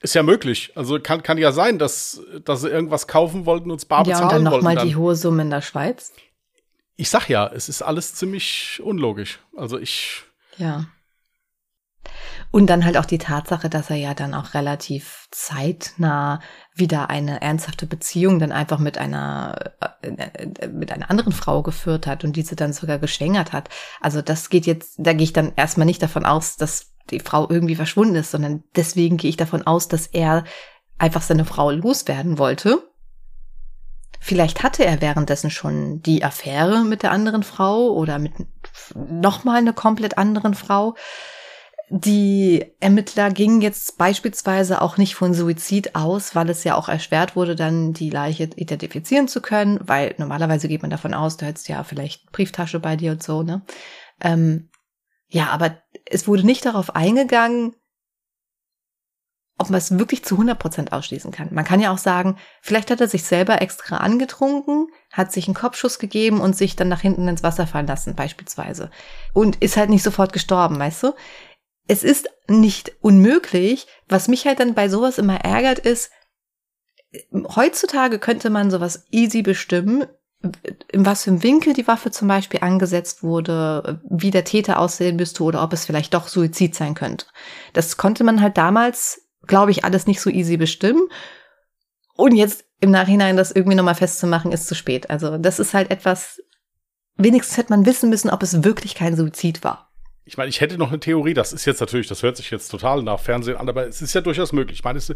Ist 0.02 0.14
ja 0.14 0.24
möglich. 0.24 0.72
Also 0.74 0.98
kann, 1.00 1.22
kann 1.22 1.38
ja 1.38 1.52
sein, 1.52 1.78
dass, 1.78 2.20
dass 2.44 2.60
sie 2.60 2.68
irgendwas 2.68 3.06
kaufen 3.06 3.46
wollten 3.46 3.70
und 3.70 3.78
es 3.78 3.84
bar 3.84 4.00
ja, 4.00 4.14
bezahlen 4.14 4.24
und 4.24 4.30
dann 4.44 4.52
wollten. 4.52 4.66
nochmal 4.66 4.86
die 4.86 4.96
hohe 4.96 5.14
Summe 5.14 5.42
in 5.42 5.50
der 5.50 5.62
Schweiz. 5.62 6.12
Ich 6.96 7.08
sag 7.08 7.28
ja, 7.28 7.46
es 7.46 7.68
ist 7.68 7.82
alles 7.82 8.14
ziemlich 8.14 8.80
unlogisch. 8.84 9.38
Also 9.56 9.78
ich. 9.78 10.22
Ja. 10.56 10.86
Und 12.50 12.66
dann 12.66 12.84
halt 12.84 12.98
auch 12.98 13.06
die 13.06 13.18
Tatsache, 13.18 13.70
dass 13.70 13.90
er 13.90 13.96
ja 13.96 14.12
dann 14.12 14.34
auch 14.34 14.54
relativ 14.54 15.28
zeitnah 15.30 16.40
wieder 16.74 17.08
eine 17.08 17.40
ernsthafte 17.40 17.86
Beziehung 17.86 18.40
dann 18.40 18.52
einfach 18.52 18.78
mit 18.78 18.98
einer 18.98 19.72
äh, 20.02 20.68
mit 20.68 20.92
einer 20.92 21.10
anderen 21.10 21.32
Frau 21.32 21.62
geführt 21.62 22.06
hat 22.06 22.24
und 22.24 22.34
diese 22.34 22.56
dann 22.56 22.72
sogar 22.72 22.98
geschwängert 22.98 23.52
hat. 23.52 23.68
Also 24.00 24.20
das 24.20 24.50
geht 24.50 24.66
jetzt, 24.66 24.96
da 24.98 25.12
gehe 25.12 25.24
ich 25.24 25.32
dann 25.32 25.52
erstmal 25.56 25.86
nicht 25.86 26.02
davon 26.02 26.26
aus, 26.26 26.56
dass 26.56 26.91
die 27.10 27.20
Frau 27.20 27.48
irgendwie 27.48 27.76
verschwunden 27.76 28.16
ist, 28.16 28.30
sondern 28.30 28.64
deswegen 28.76 29.16
gehe 29.16 29.30
ich 29.30 29.36
davon 29.36 29.66
aus, 29.66 29.88
dass 29.88 30.06
er 30.06 30.44
einfach 30.98 31.22
seine 31.22 31.44
Frau 31.44 31.70
loswerden 31.70 32.38
wollte. 32.38 32.88
Vielleicht 34.20 34.62
hatte 34.62 34.84
er 34.84 35.00
währenddessen 35.00 35.50
schon 35.50 36.00
die 36.02 36.24
Affäre 36.24 36.84
mit 36.84 37.02
der 37.02 37.10
anderen 37.10 37.42
Frau 37.42 37.88
oder 37.88 38.20
mit 38.20 38.32
nochmal 38.94 39.58
eine 39.58 39.72
komplett 39.72 40.16
anderen 40.16 40.54
Frau. 40.54 40.94
Die 41.90 42.64
Ermittler 42.78 43.30
gingen 43.30 43.60
jetzt 43.60 43.98
beispielsweise 43.98 44.80
auch 44.80 44.96
nicht 44.96 45.16
von 45.16 45.34
Suizid 45.34 45.96
aus, 45.96 46.34
weil 46.36 46.48
es 46.48 46.62
ja 46.64 46.76
auch 46.76 46.88
erschwert 46.88 47.34
wurde, 47.34 47.56
dann 47.56 47.92
die 47.92 48.10
Leiche 48.10 48.44
identifizieren 48.54 49.28
zu 49.28 49.42
können, 49.42 49.80
weil 49.82 50.14
normalerweise 50.18 50.68
geht 50.68 50.82
man 50.82 50.90
davon 50.90 51.14
aus, 51.14 51.36
du 51.36 51.44
hättest 51.44 51.68
ja 51.68 51.82
vielleicht 51.82 52.30
Brieftasche 52.32 52.78
bei 52.80 52.96
dir 52.96 53.12
und 53.12 53.22
so, 53.22 53.42
ne? 53.42 53.62
Ähm, 54.22 54.70
ja, 55.28 55.48
aber 55.48 55.82
es 56.12 56.29
wurde 56.29 56.44
nicht 56.44 56.64
darauf 56.64 56.94
eingegangen, 56.94 57.75
ob 59.59 59.70
man 59.70 59.79
es 59.79 59.96
wirklich 59.96 60.25
zu 60.25 60.35
100 60.35 60.59
Prozent 60.59 60.92
ausschließen 60.92 61.31
kann. 61.31 61.48
Man 61.53 61.64
kann 61.64 61.81
ja 61.81 61.92
auch 61.92 61.98
sagen, 61.98 62.37
vielleicht 62.62 62.90
hat 62.90 63.01
er 63.01 63.09
sich 63.09 63.22
selber 63.22 63.62
extra 63.62 63.98
angetrunken, 63.98 64.88
hat 65.12 65.31
sich 65.33 65.46
einen 65.46 65.55
Kopfschuss 65.55 65.98
gegeben 65.98 66.40
und 66.40 66.57
sich 66.57 66.75
dann 66.75 66.88
nach 66.88 67.01
hinten 67.01 67.29
ins 67.29 67.42
Wasser 67.42 67.66
fallen 67.66 67.87
lassen, 67.87 68.16
beispielsweise. 68.16 68.90
Und 69.35 69.62
ist 69.62 69.77
halt 69.77 69.90
nicht 69.90 70.03
sofort 70.03 70.33
gestorben, 70.33 70.79
weißt 70.79 71.03
du? 71.05 71.12
es 71.88 72.05
ist 72.05 72.29
nicht 72.48 72.92
unmöglich. 73.01 73.87
Was 74.09 74.29
mich 74.29 74.46
halt 74.46 74.61
dann 74.61 74.75
bei 74.75 74.88
sowas 74.88 75.18
immer 75.18 75.37
ärgert, 75.37 75.79
ist, 75.79 76.11
heutzutage 77.35 78.18
könnte 78.18 78.51
man 78.51 78.70
sowas 78.70 79.07
easy 79.11 79.42
bestimmen, 79.42 80.07
in 80.90 81.07
was 81.07 81.24
für 81.24 81.31
einem 81.31 81.42
Winkel 81.42 81.72
die 81.72 81.87
Waffe 81.87 82.11
zum 82.11 82.28
Beispiel 82.28 82.61
angesetzt 82.61 83.22
wurde, 83.22 84.00
wie 84.09 84.31
der 84.31 84.44
Täter 84.44 84.78
aussehen 84.78 85.16
müsste 85.16 85.42
oder 85.42 85.62
ob 85.62 85.72
es 85.72 85.85
vielleicht 85.85 86.14
doch 86.14 86.28
Suizid 86.28 86.74
sein 86.74 86.94
könnte. 86.94 87.26
Das 87.72 87.96
konnte 87.96 88.24
man 88.24 88.40
halt 88.40 88.59
damals, 88.59 89.22
glaube 89.46 89.70
ich, 89.70 89.85
alles 89.85 90.07
nicht 90.07 90.20
so 90.20 90.31
easy 90.31 90.57
bestimmen. 90.57 91.09
Und 92.14 92.35
jetzt 92.35 92.64
im 92.81 92.90
Nachhinein 92.90 93.37
das 93.37 93.52
irgendwie 93.52 93.76
nochmal 93.76 93.94
festzumachen, 93.94 94.52
ist 94.52 94.66
zu 94.66 94.74
spät. 94.74 95.11
Also 95.11 95.38
das 95.38 95.59
ist 95.59 95.74
halt 95.74 95.90
etwas, 95.90 96.42
wenigstens 97.16 97.57
hätte 97.57 97.72
man 97.72 97.87
wissen 97.87 98.11
müssen, 98.11 98.31
ob 98.31 98.42
es 98.42 98.64
wirklich 98.64 98.94
kein 98.94 99.16
Suizid 99.16 99.64
war 99.64 99.92
ich 100.24 100.37
meine, 100.37 100.48
ich 100.48 100.61
hätte 100.61 100.78
noch 100.78 100.88
eine 100.88 101.00
Theorie, 101.00 101.35
das 101.35 101.52
ist 101.52 101.64
jetzt 101.64 101.81
natürlich, 101.81 102.07
das 102.07 102.22
hört 102.22 102.37
sich 102.37 102.50
jetzt 102.50 102.68
total 102.68 103.02
nach 103.02 103.18
Fernsehen 103.18 103.57
an, 103.57 103.68
aber 103.68 103.88
es 103.88 104.02
ist 104.02 104.14
ja 104.14 104.20
durchaus 104.20 104.52
möglich. 104.52 104.78
Ich 104.78 104.85
meine, 104.85 104.98
es 104.98 105.12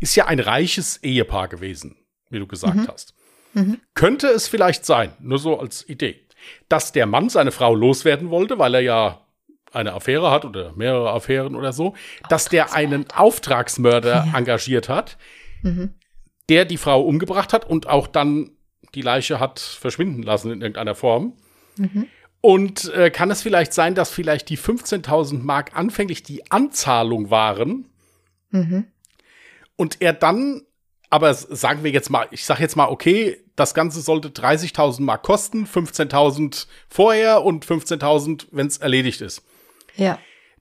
ist 0.00 0.14
ja 0.16 0.26
ein 0.26 0.38
reiches 0.38 0.98
Ehepaar 0.98 1.48
gewesen, 1.48 1.96
wie 2.28 2.38
du 2.38 2.46
gesagt 2.46 2.76
mhm. 2.76 2.88
hast. 2.88 3.14
Mhm. 3.52 3.80
Könnte 3.94 4.28
es 4.28 4.48
vielleicht 4.48 4.84
sein, 4.84 5.12
nur 5.20 5.38
so 5.38 5.58
als 5.58 5.88
Idee, 5.88 6.20
dass 6.68 6.92
der 6.92 7.06
Mann 7.06 7.28
seine 7.28 7.52
Frau 7.52 7.74
loswerden 7.74 8.30
wollte, 8.30 8.58
weil 8.58 8.74
er 8.74 8.80
ja 8.80 9.26
eine 9.72 9.92
Affäre 9.92 10.30
hat 10.30 10.44
oder 10.44 10.72
mehrere 10.74 11.10
Affären 11.12 11.54
oder 11.54 11.72
so, 11.72 11.94
dass 12.28 12.46
der 12.46 12.74
einen 12.74 13.10
Auftragsmörder 13.10 14.26
ja. 14.26 14.38
engagiert 14.38 14.88
hat, 14.88 15.16
mhm. 15.62 15.94
der 16.48 16.64
die 16.64 16.76
Frau 16.76 17.02
umgebracht 17.02 17.52
hat 17.52 17.64
und 17.68 17.88
auch 17.88 18.06
dann 18.06 18.50
die 18.94 19.02
Leiche 19.02 19.38
hat 19.38 19.60
verschwinden 19.60 20.22
lassen 20.22 20.50
in 20.50 20.60
irgendeiner 20.60 20.94
Form. 20.94 21.34
Mhm. 21.76 22.06
Und 22.40 22.92
äh, 22.94 23.10
kann 23.10 23.30
es 23.30 23.42
vielleicht 23.42 23.74
sein, 23.74 23.94
dass 23.94 24.10
vielleicht 24.10 24.48
die 24.48 24.58
15.000 24.58 25.42
Mark 25.42 25.76
anfänglich 25.76 26.22
die 26.22 26.50
Anzahlung 26.50 27.30
waren 27.30 27.88
mhm. 28.50 28.86
und 29.76 30.00
er 30.00 30.14
dann, 30.14 30.62
aber 31.10 31.34
sagen 31.34 31.82
wir 31.82 31.90
jetzt 31.90 32.08
mal, 32.08 32.28
ich 32.30 32.44
sage 32.44 32.62
jetzt 32.62 32.76
mal, 32.76 32.88
okay, 32.88 33.42
das 33.56 33.74
Ganze 33.74 34.00
sollte 34.00 34.28
30.000 34.28 35.02
Mark 35.02 35.24
kosten, 35.24 35.66
15.000 35.66 36.66
vorher 36.88 37.44
und 37.44 37.66
15.000, 37.66 38.46
wenn 38.52 38.68
es 38.68 38.78
erledigt 38.78 39.20
ist. 39.20 39.42
Ja. 39.96 40.18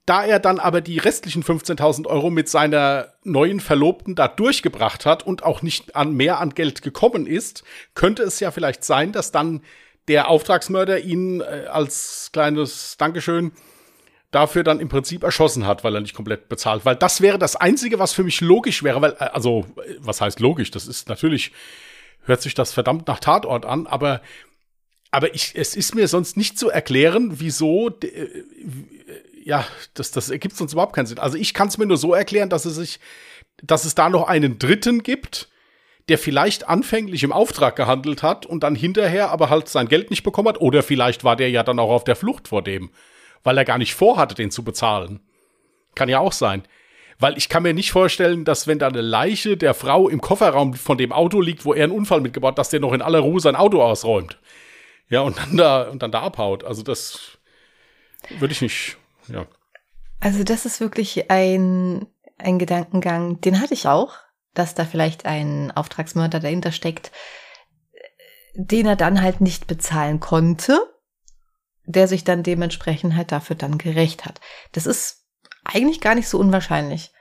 Da 0.07 0.25
er 0.25 0.39
dann 0.39 0.59
aber 0.59 0.81
die 0.81 0.97
restlichen 0.97 1.43
15.000 1.43 2.07
Euro 2.07 2.31
mit 2.31 2.49
seiner 2.49 3.13
neuen 3.23 3.59
Verlobten 3.59 4.15
da 4.15 4.27
durchgebracht 4.27 5.05
hat 5.05 5.25
und 5.25 5.43
auch 5.43 5.61
nicht 5.61 5.95
an 5.95 6.13
mehr 6.13 6.39
an 6.39 6.55
Geld 6.55 6.81
gekommen 6.81 7.27
ist, 7.27 7.63
könnte 7.93 8.23
es 8.23 8.39
ja 8.39 8.49
vielleicht 8.49 8.83
sein, 8.83 9.11
dass 9.11 9.31
dann 9.31 9.61
der 10.07 10.27
Auftragsmörder 10.29 10.99
ihn 11.01 11.41
äh, 11.41 11.67
als 11.69 12.31
kleines 12.33 12.97
Dankeschön 12.97 13.51
dafür 14.31 14.63
dann 14.63 14.79
im 14.79 14.89
Prinzip 14.89 15.23
erschossen 15.23 15.65
hat, 15.65 15.83
weil 15.83 15.95
er 15.95 16.01
nicht 16.01 16.13
komplett 16.15 16.49
bezahlt. 16.49 16.85
Weil 16.85 16.95
das 16.95 17.21
wäre 17.21 17.39
das 17.39 17.55
Einzige, 17.55 17.99
was 17.99 18.13
für 18.13 18.23
mich 18.23 18.41
logisch 18.41 18.83
wäre. 18.83 19.01
Weil, 19.01 19.11
äh, 19.19 19.25
also, 19.33 19.65
was 19.99 20.21
heißt 20.21 20.39
logisch? 20.39 20.71
Das 20.71 20.87
ist 20.87 21.09
natürlich, 21.09 21.51
hört 22.25 22.41
sich 22.41 22.53
das 22.53 22.71
verdammt 22.73 23.07
nach 23.07 23.19
Tatort 23.19 23.65
an, 23.65 23.87
aber, 23.87 24.21
aber 25.11 25.33
ich, 25.33 25.53
es 25.55 25.75
ist 25.75 25.95
mir 25.95 26.07
sonst 26.07 26.37
nicht 26.37 26.59
zu 26.59 26.69
erklären, 26.69 27.39
wieso, 27.39 27.89
äh, 27.89 28.43
ja, 29.43 29.65
das, 29.95 30.11
das 30.11 30.29
ergibt 30.29 30.55
sonst 30.55 30.73
überhaupt 30.73 30.95
keinen 30.95 31.07
Sinn. 31.07 31.17
Also 31.17 31.37
ich 31.37 31.53
kann 31.53 31.69
es 31.69 31.77
mir 31.77 31.87
nur 31.87 31.97
so 31.97 32.13
erklären, 32.13 32.49
dass 32.49 32.65
es 32.65 32.75
sich, 32.75 32.99
dass 33.63 33.85
es 33.85 33.95
da 33.95 34.09
noch 34.09 34.27
einen 34.27 34.59
Dritten 34.59 35.01
gibt, 35.01 35.49
der 36.07 36.19
vielleicht 36.19 36.67
anfänglich 36.67 37.23
im 37.23 37.31
Auftrag 37.31 37.75
gehandelt 37.75 38.21
hat 38.21 38.45
und 38.45 38.61
dann 38.61 38.75
hinterher 38.75 39.31
aber 39.31 39.49
halt 39.49 39.69
sein 39.69 39.87
Geld 39.87 40.11
nicht 40.11 40.23
bekommen 40.23 40.49
hat. 40.49 40.61
Oder 40.61 40.83
vielleicht 40.83 41.23
war 41.23 41.35
der 41.35 41.49
ja 41.49 41.63
dann 41.63 41.79
auch 41.79 41.89
auf 41.89 42.03
der 42.03 42.15
Flucht 42.15 42.47
vor 42.47 42.63
dem, 42.63 42.91
weil 43.43 43.57
er 43.57 43.65
gar 43.65 43.77
nicht 43.77 43.93
vorhatte, 43.93 44.35
den 44.35 44.51
zu 44.51 44.63
bezahlen. 44.63 45.19
Kann 45.95 46.09
ja 46.09 46.19
auch 46.19 46.33
sein. 46.33 46.63
Weil 47.17 47.37
ich 47.37 47.49
kann 47.49 47.63
mir 47.63 47.73
nicht 47.73 47.91
vorstellen, 47.91 48.45
dass 48.45 48.67
wenn 48.67 48.79
da 48.79 48.87
eine 48.87 49.01
Leiche 49.01 49.57
der 49.57 49.73
Frau 49.73 50.07
im 50.07 50.21
Kofferraum 50.21 50.73
von 50.73 50.97
dem 50.97 51.11
Auto 51.11 51.41
liegt, 51.41 51.65
wo 51.65 51.73
er 51.73 51.83
einen 51.83 51.93
Unfall 51.93 52.21
mitgebaut, 52.21 52.57
dass 52.57 52.69
der 52.69 52.79
noch 52.79 52.93
in 52.93 53.01
aller 53.01 53.19
Ruhe 53.19 53.41
sein 53.41 53.55
Auto 53.55 53.81
ausräumt. 53.81 54.39
Ja, 55.09 55.21
und 55.21 55.37
dann 55.37 55.57
da, 55.57 55.83
und 55.89 56.01
dann 56.01 56.11
da 56.11 56.21
abhaut. 56.21 56.63
Also 56.63 56.83
das 56.83 57.37
würde 58.37 58.53
ich 58.53 58.61
nicht, 58.61 58.97
ja. 59.27 59.45
Also 60.21 60.43
das 60.43 60.65
ist 60.65 60.79
wirklich 60.79 61.29
ein, 61.29 62.05
ein 62.37 62.59
Gedankengang, 62.59 63.41
den 63.41 63.59
hatte 63.59 63.73
ich 63.73 63.87
auch 63.87 64.13
dass 64.53 64.75
da 64.75 64.85
vielleicht 64.85 65.25
ein 65.25 65.71
Auftragsmörder 65.71 66.39
dahinter 66.39 66.71
steckt, 66.71 67.11
den 68.55 68.85
er 68.85 68.95
dann 68.95 69.21
halt 69.21 69.41
nicht 69.41 69.67
bezahlen 69.67 70.19
konnte, 70.19 70.79
der 71.89 72.07
sich 72.07 72.23
dann 72.23 72.43
dementsprechend 72.43 73.15
halt 73.15 73.31
dafür 73.31 73.55
dann 73.55 73.77
gerecht 73.77 74.25
hat. 74.25 74.39
Das 74.71 74.85
ist 74.85 75.25
eigentlich 75.65 76.01
gar 76.01 76.15
nicht 76.15 76.29
so 76.29 76.37
unwahrscheinlich. 76.37 77.11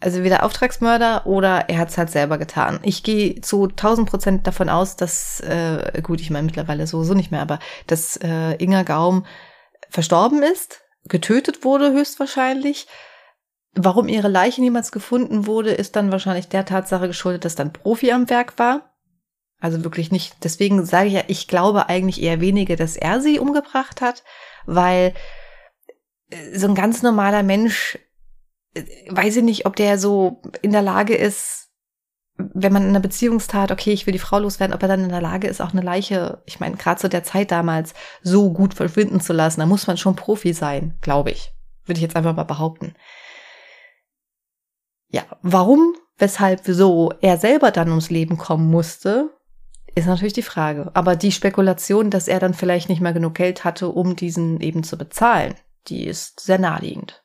Also 0.00 0.24
weder 0.24 0.42
Auftragsmörder 0.44 1.26
oder 1.26 1.68
er 1.68 1.78
hat 1.78 1.90
es 1.90 1.98
halt 1.98 2.10
selber 2.10 2.38
getan. 2.38 2.80
Ich 2.82 3.02
gehe 3.02 3.40
zu 3.42 3.68
1000 3.68 4.08
Prozent 4.08 4.46
davon 4.46 4.68
aus, 4.68 4.96
dass, 4.96 5.40
äh, 5.40 6.00
gut, 6.02 6.20
ich 6.20 6.30
meine 6.30 6.46
mittlerweile 6.46 6.86
sowieso 6.86 7.14
nicht 7.14 7.30
mehr, 7.30 7.42
aber 7.42 7.58
dass 7.86 8.16
äh, 8.16 8.54
Inga 8.62 8.82
Gaum 8.82 9.26
verstorben 9.90 10.42
ist, 10.42 10.82
getötet 11.04 11.64
wurde 11.64 11.92
höchstwahrscheinlich 11.92 12.86
Warum 13.74 14.08
ihre 14.08 14.28
Leiche 14.28 14.60
niemals 14.60 14.90
gefunden 14.90 15.46
wurde, 15.46 15.70
ist 15.70 15.94
dann 15.94 16.10
wahrscheinlich 16.10 16.48
der 16.48 16.64
Tatsache 16.64 17.06
geschuldet, 17.06 17.44
dass 17.44 17.54
dann 17.54 17.72
Profi 17.72 18.10
am 18.10 18.28
Werk 18.28 18.58
war. 18.58 18.89
Also 19.60 19.84
wirklich 19.84 20.10
nicht. 20.10 20.42
Deswegen 20.42 20.84
sage 20.84 21.08
ich 21.08 21.12
ja, 21.14 21.22
ich 21.28 21.46
glaube 21.46 21.88
eigentlich 21.88 22.22
eher 22.22 22.40
wenige, 22.40 22.76
dass 22.76 22.96
er 22.96 23.20
sie 23.20 23.38
umgebracht 23.38 24.00
hat, 24.00 24.24
weil 24.66 25.14
äh, 26.30 26.58
so 26.58 26.66
ein 26.66 26.74
ganz 26.74 27.02
normaler 27.02 27.42
Mensch, 27.42 27.98
äh, 28.74 28.82
weiß 29.10 29.36
ich 29.36 29.42
nicht, 29.44 29.66
ob 29.66 29.76
der 29.76 29.98
so 29.98 30.42
in 30.62 30.72
der 30.72 30.82
Lage 30.82 31.14
ist, 31.14 31.68
wenn 32.54 32.72
man 32.72 32.84
in 32.84 32.88
einer 32.88 33.00
Beziehungstat, 33.00 33.70
okay, 33.70 33.92
ich 33.92 34.06
will 34.06 34.12
die 34.12 34.18
Frau 34.18 34.38
loswerden, 34.38 34.74
ob 34.74 34.82
er 34.82 34.88
dann 34.88 35.04
in 35.04 35.10
der 35.10 35.20
Lage 35.20 35.46
ist, 35.46 35.60
auch 35.60 35.72
eine 35.72 35.82
Leiche, 35.82 36.42
ich 36.46 36.58
meine, 36.58 36.76
gerade 36.76 36.98
zu 36.98 37.10
der 37.10 37.22
Zeit 37.22 37.50
damals, 37.50 37.92
so 38.22 38.50
gut 38.50 38.72
verschwinden 38.72 39.20
zu 39.20 39.34
lassen. 39.34 39.60
Da 39.60 39.66
muss 39.66 39.86
man 39.86 39.98
schon 39.98 40.16
Profi 40.16 40.54
sein, 40.54 40.96
glaube 41.02 41.32
ich. 41.32 41.52
Würde 41.84 41.98
ich 41.98 42.02
jetzt 42.02 42.16
einfach 42.16 42.34
mal 42.34 42.44
behaupten. 42.44 42.94
Ja, 45.08 45.22
warum, 45.42 45.94
weshalb, 46.18 46.62
wieso 46.64 47.12
er 47.20 47.36
selber 47.36 47.72
dann 47.72 47.90
ums 47.90 48.10
Leben 48.10 48.38
kommen 48.38 48.70
musste, 48.70 49.30
ist 49.94 50.06
natürlich 50.06 50.32
die 50.32 50.42
Frage. 50.42 50.90
Aber 50.94 51.16
die 51.16 51.32
Spekulation, 51.32 52.10
dass 52.10 52.28
er 52.28 52.40
dann 52.40 52.54
vielleicht 52.54 52.88
nicht 52.88 53.00
mehr 53.00 53.12
genug 53.12 53.34
Geld 53.34 53.64
hatte, 53.64 53.88
um 53.88 54.16
diesen 54.16 54.60
eben 54.60 54.82
zu 54.82 54.96
bezahlen, 54.96 55.54
die 55.88 56.04
ist 56.04 56.40
sehr 56.40 56.58
naheliegend. 56.58 57.22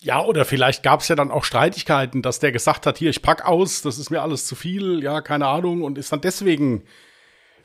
Ja, 0.00 0.24
oder 0.24 0.44
vielleicht 0.44 0.84
gab 0.84 1.00
es 1.00 1.08
ja 1.08 1.16
dann 1.16 1.32
auch 1.32 1.42
Streitigkeiten, 1.42 2.22
dass 2.22 2.38
der 2.38 2.52
gesagt 2.52 2.86
hat, 2.86 2.98
hier, 2.98 3.10
ich 3.10 3.20
pack 3.20 3.44
aus, 3.44 3.82
das 3.82 3.98
ist 3.98 4.10
mir 4.10 4.22
alles 4.22 4.46
zu 4.46 4.54
viel, 4.54 5.02
ja, 5.02 5.20
keine 5.20 5.48
Ahnung, 5.48 5.82
und 5.82 5.98
ist 5.98 6.12
dann 6.12 6.20
deswegen 6.20 6.84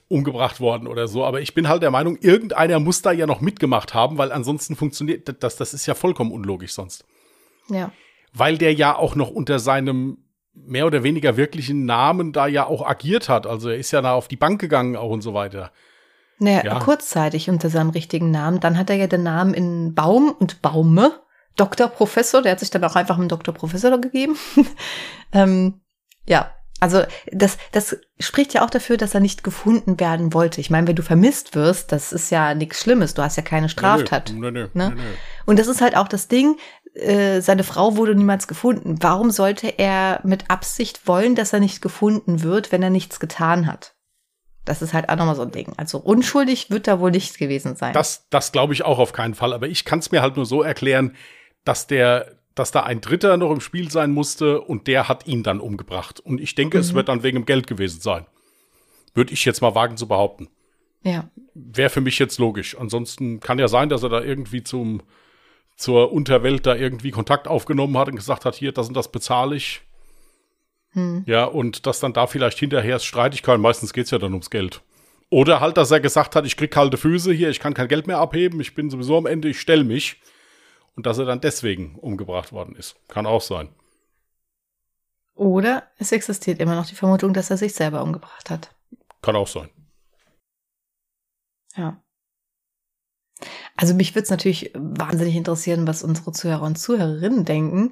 umgebracht 0.07 0.59
worden 0.59 0.87
oder 0.87 1.07
so. 1.07 1.23
Aber 1.23 1.41
ich 1.41 1.53
bin 1.53 1.67
halt 1.67 1.83
der 1.83 1.91
Meinung, 1.91 2.17
irgendeiner 2.17 2.79
muss 2.79 3.03
da 3.03 3.11
ja 3.11 3.27
noch 3.27 3.41
mitgemacht 3.41 3.93
haben, 3.93 4.17
weil 4.17 4.31
ansonsten 4.31 4.75
funktioniert 4.75 5.43
das, 5.43 5.57
das 5.57 5.73
ist 5.73 5.85
ja 5.85 5.93
vollkommen 5.93 6.31
unlogisch 6.31 6.73
sonst. 6.73 7.05
Ja. 7.69 7.91
Weil 8.33 8.57
der 8.57 8.73
ja 8.73 8.95
auch 8.95 9.15
noch 9.15 9.29
unter 9.29 9.59
seinem 9.59 10.22
mehr 10.53 10.85
oder 10.85 11.03
weniger 11.03 11.37
wirklichen 11.37 11.85
Namen 11.85 12.31
da 12.31 12.47
ja 12.47 12.65
auch 12.65 12.85
agiert 12.85 13.29
hat. 13.29 13.47
Also 13.47 13.69
er 13.69 13.77
ist 13.77 13.91
ja 13.91 14.01
da 14.01 14.13
auf 14.13 14.27
die 14.27 14.35
Bank 14.35 14.61
gegangen 14.61 14.95
auch 14.95 15.09
und 15.09 15.21
so 15.21 15.33
weiter. 15.33 15.71
Naja, 16.39 16.63
ja. 16.63 16.79
kurzzeitig 16.79 17.49
unter 17.49 17.69
seinem 17.69 17.91
richtigen 17.91 18.31
Namen. 18.31 18.59
Dann 18.59 18.77
hat 18.77 18.89
er 18.89 18.95
ja 18.95 19.07
den 19.07 19.23
Namen 19.23 19.53
in 19.53 19.93
Baum 19.93 20.31
und 20.31 20.61
Baume. 20.61 21.19
Doktor 21.55 21.87
Professor, 21.87 22.41
der 22.41 22.53
hat 22.53 22.59
sich 22.59 22.71
dann 22.71 22.83
auch 22.83 22.95
einfach 22.95 23.17
einen 23.17 23.29
Doktor 23.29 23.53
Professor 23.53 23.99
gegeben. 24.01 24.35
ähm, 25.33 25.81
ja, 26.25 26.51
also 26.79 27.03
das, 27.31 27.57
das 27.71 27.97
spricht 28.19 28.53
ja 28.53 28.65
auch 28.65 28.69
dafür, 28.69 28.97
dass 28.97 29.13
er 29.13 29.21
nicht 29.21 29.43
gefunden 29.43 30.01
werden 30.01 30.33
wollte. 30.33 30.59
Ich 30.59 30.69
meine, 30.69 30.87
wenn 30.87 30.97
du 30.97 31.03
vermisst 31.03 31.55
wirst, 31.55 31.93
das 31.93 32.11
ist 32.11 32.29
ja 32.29 32.53
nichts 32.55 32.81
Schlimmes. 32.81 33.13
Du 33.13 33.21
hast 33.21 33.37
ja 33.37 33.43
keine 33.43 33.69
Straftat. 33.69 34.33
Nee, 34.35 34.51
nee, 34.51 34.63
nee, 34.63 34.69
ne? 34.73 34.97
Und 35.45 35.59
das 35.59 35.67
ist 35.67 35.79
halt 35.79 35.95
auch 35.95 36.09
das 36.09 36.27
Ding, 36.27 36.57
äh, 36.93 37.41
seine 37.41 37.63
Frau 37.63 37.97
wurde 37.97 38.15
niemals 38.15 38.47
gefunden. 38.47 38.97
Warum 39.01 39.31
sollte 39.31 39.67
er 39.79 40.19
mit 40.23 40.49
Absicht 40.49 41.07
wollen, 41.07 41.35
dass 41.35 41.53
er 41.53 41.59
nicht 41.59 41.81
gefunden 41.81 42.43
wird, 42.43 42.71
wenn 42.71 42.83
er 42.83 42.89
nichts 42.89 43.19
getan 43.19 43.67
hat? 43.67 43.95
Das 44.65 44.81
ist 44.81 44.93
halt 44.93 45.09
auch 45.09 45.15
nochmal 45.15 45.35
so 45.35 45.41
ein 45.41 45.51
Ding. 45.51 45.73
Also 45.75 45.97
unschuldig 45.97 46.69
wird 46.69 46.87
er 46.87 46.99
wohl 46.99 47.11
nicht 47.11 47.37
gewesen 47.37 47.75
sein. 47.75 47.93
Das, 47.93 48.27
das 48.29 48.51
glaube 48.51 48.73
ich 48.73 48.83
auch 48.85 48.99
auf 48.99 49.11
keinen 49.11 49.33
Fall. 49.33 49.53
Aber 49.53 49.67
ich 49.67 49.85
kann 49.85 49.99
es 49.99 50.11
mir 50.11 50.21
halt 50.21 50.35
nur 50.35 50.45
so 50.45 50.61
erklären, 50.61 51.15
dass 51.65 51.87
der, 51.87 52.37
dass 52.55 52.71
da 52.71 52.83
ein 52.83 53.01
Dritter 53.01 53.37
noch 53.37 53.51
im 53.51 53.59
Spiel 53.59 53.91
sein 53.91 54.11
musste 54.11 54.61
und 54.61 54.87
der 54.87 55.09
hat 55.09 55.27
ihn 55.27 55.43
dann 55.43 55.59
umgebracht. 55.59 56.19
Und 56.19 56.39
ich 56.39 56.55
denke, 56.55 56.77
mhm. 56.77 56.81
es 56.81 56.93
wird 56.93 57.09
dann 57.09 57.23
wegen 57.23 57.39
dem 57.39 57.45
Geld 57.45 57.67
gewesen 57.67 57.99
sein. 57.99 58.25
Würde 59.13 59.33
ich 59.33 59.43
jetzt 59.45 59.61
mal 59.61 59.75
wagen 59.75 59.97
zu 59.97 60.07
behaupten. 60.07 60.47
Ja. 61.03 61.29
Wäre 61.53 61.89
für 61.89 62.01
mich 62.01 62.17
jetzt 62.19 62.39
logisch. 62.39 62.77
Ansonsten 62.79 63.41
kann 63.41 63.59
ja 63.59 63.67
sein, 63.67 63.89
dass 63.89 64.03
er 64.03 64.09
da 64.09 64.21
irgendwie 64.21 64.63
zum, 64.63 65.01
zur 65.75 66.11
Unterwelt 66.11 66.65
da 66.65 66.75
irgendwie 66.75 67.11
Kontakt 67.11 67.47
aufgenommen 67.47 67.97
hat 67.97 68.07
und 68.07 68.15
gesagt 68.15 68.45
hat, 68.45 68.55
hier, 68.55 68.71
das 68.71 68.87
und 68.87 68.95
das 68.95 69.11
bezahle 69.11 69.55
ich. 69.55 69.81
Hm. 70.91 71.23
Ja, 71.25 71.45
und 71.45 71.85
dass 71.85 71.99
dann 71.99 72.13
da 72.13 72.27
vielleicht 72.27 72.59
hinterher 72.59 72.99
Streitigkeiten, 72.99 73.61
meistens 73.61 73.93
geht 73.93 74.05
es 74.05 74.11
ja 74.11 74.19
dann 74.19 74.33
ums 74.33 74.49
Geld. 74.49 74.81
Oder 75.29 75.59
halt, 75.59 75.77
dass 75.77 75.89
er 75.89 75.99
gesagt 75.99 76.35
hat, 76.35 76.45
ich 76.45 76.57
krieg 76.57 76.69
kalte 76.69 76.97
Füße 76.97 77.33
hier, 77.33 77.49
ich 77.49 77.59
kann 77.59 77.73
kein 77.73 77.87
Geld 77.87 78.05
mehr 78.05 78.19
abheben, 78.19 78.59
ich 78.61 78.75
bin 78.75 78.91
sowieso 78.91 79.17
am 79.17 79.25
Ende, 79.25 79.49
ich 79.49 79.59
stelle 79.59 79.83
mich. 79.83 80.21
Und 80.95 81.07
dass 81.07 81.17
er 81.17 81.25
dann 81.25 81.41
deswegen 81.41 81.95
umgebracht 81.95 82.51
worden 82.51 82.75
ist. 82.75 82.95
Kann 83.07 83.25
auch 83.25 83.41
sein. 83.41 83.69
Oder 85.33 85.87
es 85.97 86.11
existiert 86.11 86.59
immer 86.59 86.75
noch 86.75 86.85
die 86.85 86.93
Vermutung, 86.93 87.33
dass 87.33 87.49
er 87.49 87.57
sich 87.57 87.73
selber 87.73 88.03
umgebracht 88.03 88.51
hat. 88.51 88.75
Kann 89.23 89.35
auch 89.35 89.47
sein. 89.47 89.69
Ja. 91.75 92.02
Also 93.75 93.93
mich 93.93 94.13
würde 94.13 94.23
es 94.23 94.29
natürlich 94.29 94.71
wahnsinnig 94.75 95.35
interessieren, 95.35 95.87
was 95.87 96.03
unsere 96.03 96.31
Zuhörer 96.31 96.63
und 96.63 96.77
Zuhörerinnen 96.77 97.45
denken. 97.45 97.91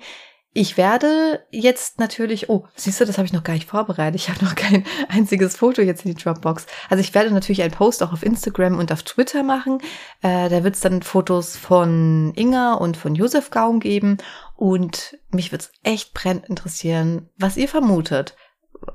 Ich 0.53 0.75
werde 0.75 1.45
jetzt 1.49 1.97
natürlich, 1.97 2.49
oh, 2.49 2.65
siehst 2.75 2.99
du, 2.99 3.05
das 3.05 3.17
habe 3.17 3.25
ich 3.25 3.31
noch 3.31 3.43
gar 3.43 3.53
nicht 3.53 3.69
vorbereitet. 3.69 4.19
Ich 4.19 4.29
habe 4.29 4.43
noch 4.43 4.55
kein 4.55 4.85
einziges 5.07 5.55
Foto 5.55 5.81
jetzt 5.81 6.05
in 6.05 6.13
die 6.13 6.21
Dropbox. 6.21 6.65
Also 6.89 6.99
ich 6.99 7.13
werde 7.13 7.31
natürlich 7.31 7.61
einen 7.61 7.71
Post 7.71 8.03
auch 8.03 8.11
auf 8.11 8.23
Instagram 8.23 8.77
und 8.77 8.91
auf 8.91 9.03
Twitter 9.03 9.43
machen. 9.43 9.79
Äh, 10.21 10.49
da 10.49 10.63
wird 10.65 10.75
es 10.75 10.81
dann 10.81 11.03
Fotos 11.03 11.55
von 11.55 12.33
Inga 12.35 12.73
und 12.73 12.97
von 12.97 13.15
Josef 13.15 13.49
Gaum 13.49 13.79
geben. 13.79 14.17
Und 14.57 15.17
mich 15.29 15.53
würde 15.53 15.63
es 15.63 15.71
echt 15.83 16.13
brennend 16.13 16.49
interessieren, 16.49 17.29
was 17.37 17.55
ihr 17.55 17.69
vermutet, 17.69 18.35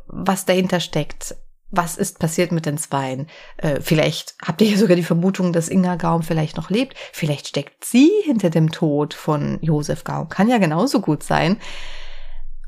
was 0.09 0.45
dahinter 0.45 0.81
steckt 0.81 1.37
was 1.71 1.97
ist 1.97 2.19
passiert 2.19 2.53
mit 2.53 2.67
den 2.67 2.79
Zweien? 2.79 3.27
Äh, 3.57 3.81
vielleicht 3.81 4.35
habt 4.43 4.61
ihr 4.63 4.69
ja 4.69 4.77
sogar 4.77 4.97
die 4.97 5.03
Vermutung, 5.03 5.53
dass 5.53 5.69
Inga 5.69 5.97
Gaum 5.97 6.23
vielleicht 6.23 6.57
noch 6.57 6.71
lebt. 6.71 6.95
Vielleicht 7.13 7.49
steckt 7.49 7.85
sie 7.85 8.11
hinter 8.25 8.51
dem 8.51 8.71
Tod 8.71 9.15
von 9.15 9.59
Josef 9.61 10.05
Gaum. 10.05 10.29
Kann 10.29 10.49
ja 10.49 10.59
genauso 10.59 11.01
gut 11.01 11.23
sein. 11.23 11.59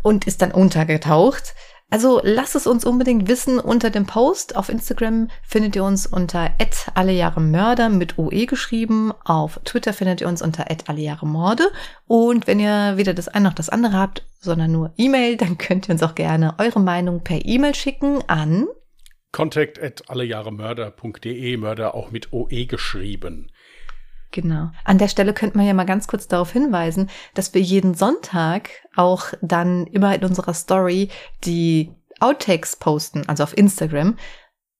Und 0.02 0.26
ist 0.26 0.42
dann 0.42 0.52
untergetaucht. 0.52 1.54
Also 1.90 2.20
lasst 2.22 2.54
es 2.54 2.66
uns 2.66 2.84
unbedingt 2.84 3.28
wissen 3.28 3.58
unter 3.58 3.88
dem 3.88 4.04
Post. 4.04 4.56
Auf 4.56 4.68
Instagram 4.68 5.28
findet 5.42 5.74
ihr 5.74 5.84
uns 5.84 6.06
unter 6.06 6.50
alle 6.94 7.12
Jahre 7.12 7.40
Mörder 7.40 7.88
mit 7.88 8.18
OE 8.18 8.44
geschrieben. 8.44 9.12
Auf 9.24 9.58
Twitter 9.64 9.94
findet 9.94 10.20
ihr 10.20 10.28
uns 10.28 10.42
unter 10.42 10.66
alle 10.86 11.00
Jahre 11.00 11.26
Morde. 11.26 11.70
Und 12.06 12.46
wenn 12.46 12.60
ihr 12.60 12.96
weder 12.96 13.14
das 13.14 13.28
eine 13.28 13.48
noch 13.48 13.54
das 13.54 13.70
andere 13.70 13.94
habt, 13.94 14.24
sondern 14.40 14.70
nur 14.70 14.92
E-Mail, 14.98 15.36
dann 15.36 15.56
könnt 15.56 15.88
ihr 15.88 15.92
uns 15.92 16.02
auch 16.02 16.14
gerne 16.14 16.56
eure 16.58 16.80
Meinung 16.80 17.22
per 17.24 17.44
E-Mail 17.44 17.74
schicken 17.74 18.22
an 18.26 18.66
Contact 19.32 19.80
at 19.80 20.08
allejahremörder.de, 20.08 21.56
Mörder 21.56 21.94
auch 21.94 22.10
mit 22.10 22.32
OE 22.32 22.66
geschrieben. 22.66 23.50
Genau. 24.30 24.70
An 24.84 24.98
der 24.98 25.08
Stelle 25.08 25.32
könnte 25.32 25.56
man 25.56 25.66
ja 25.66 25.74
mal 25.74 25.86
ganz 25.86 26.06
kurz 26.06 26.28
darauf 26.28 26.52
hinweisen, 26.52 27.08
dass 27.34 27.54
wir 27.54 27.62
jeden 27.62 27.94
Sonntag 27.94 28.70
auch 28.94 29.32
dann 29.40 29.86
immer 29.86 30.14
in 30.14 30.24
unserer 30.24 30.54
Story 30.54 31.08
die 31.44 31.90
Outtakes 32.20 32.76
posten, 32.76 33.28
also 33.28 33.44
auf 33.44 33.56
Instagram 33.56 34.16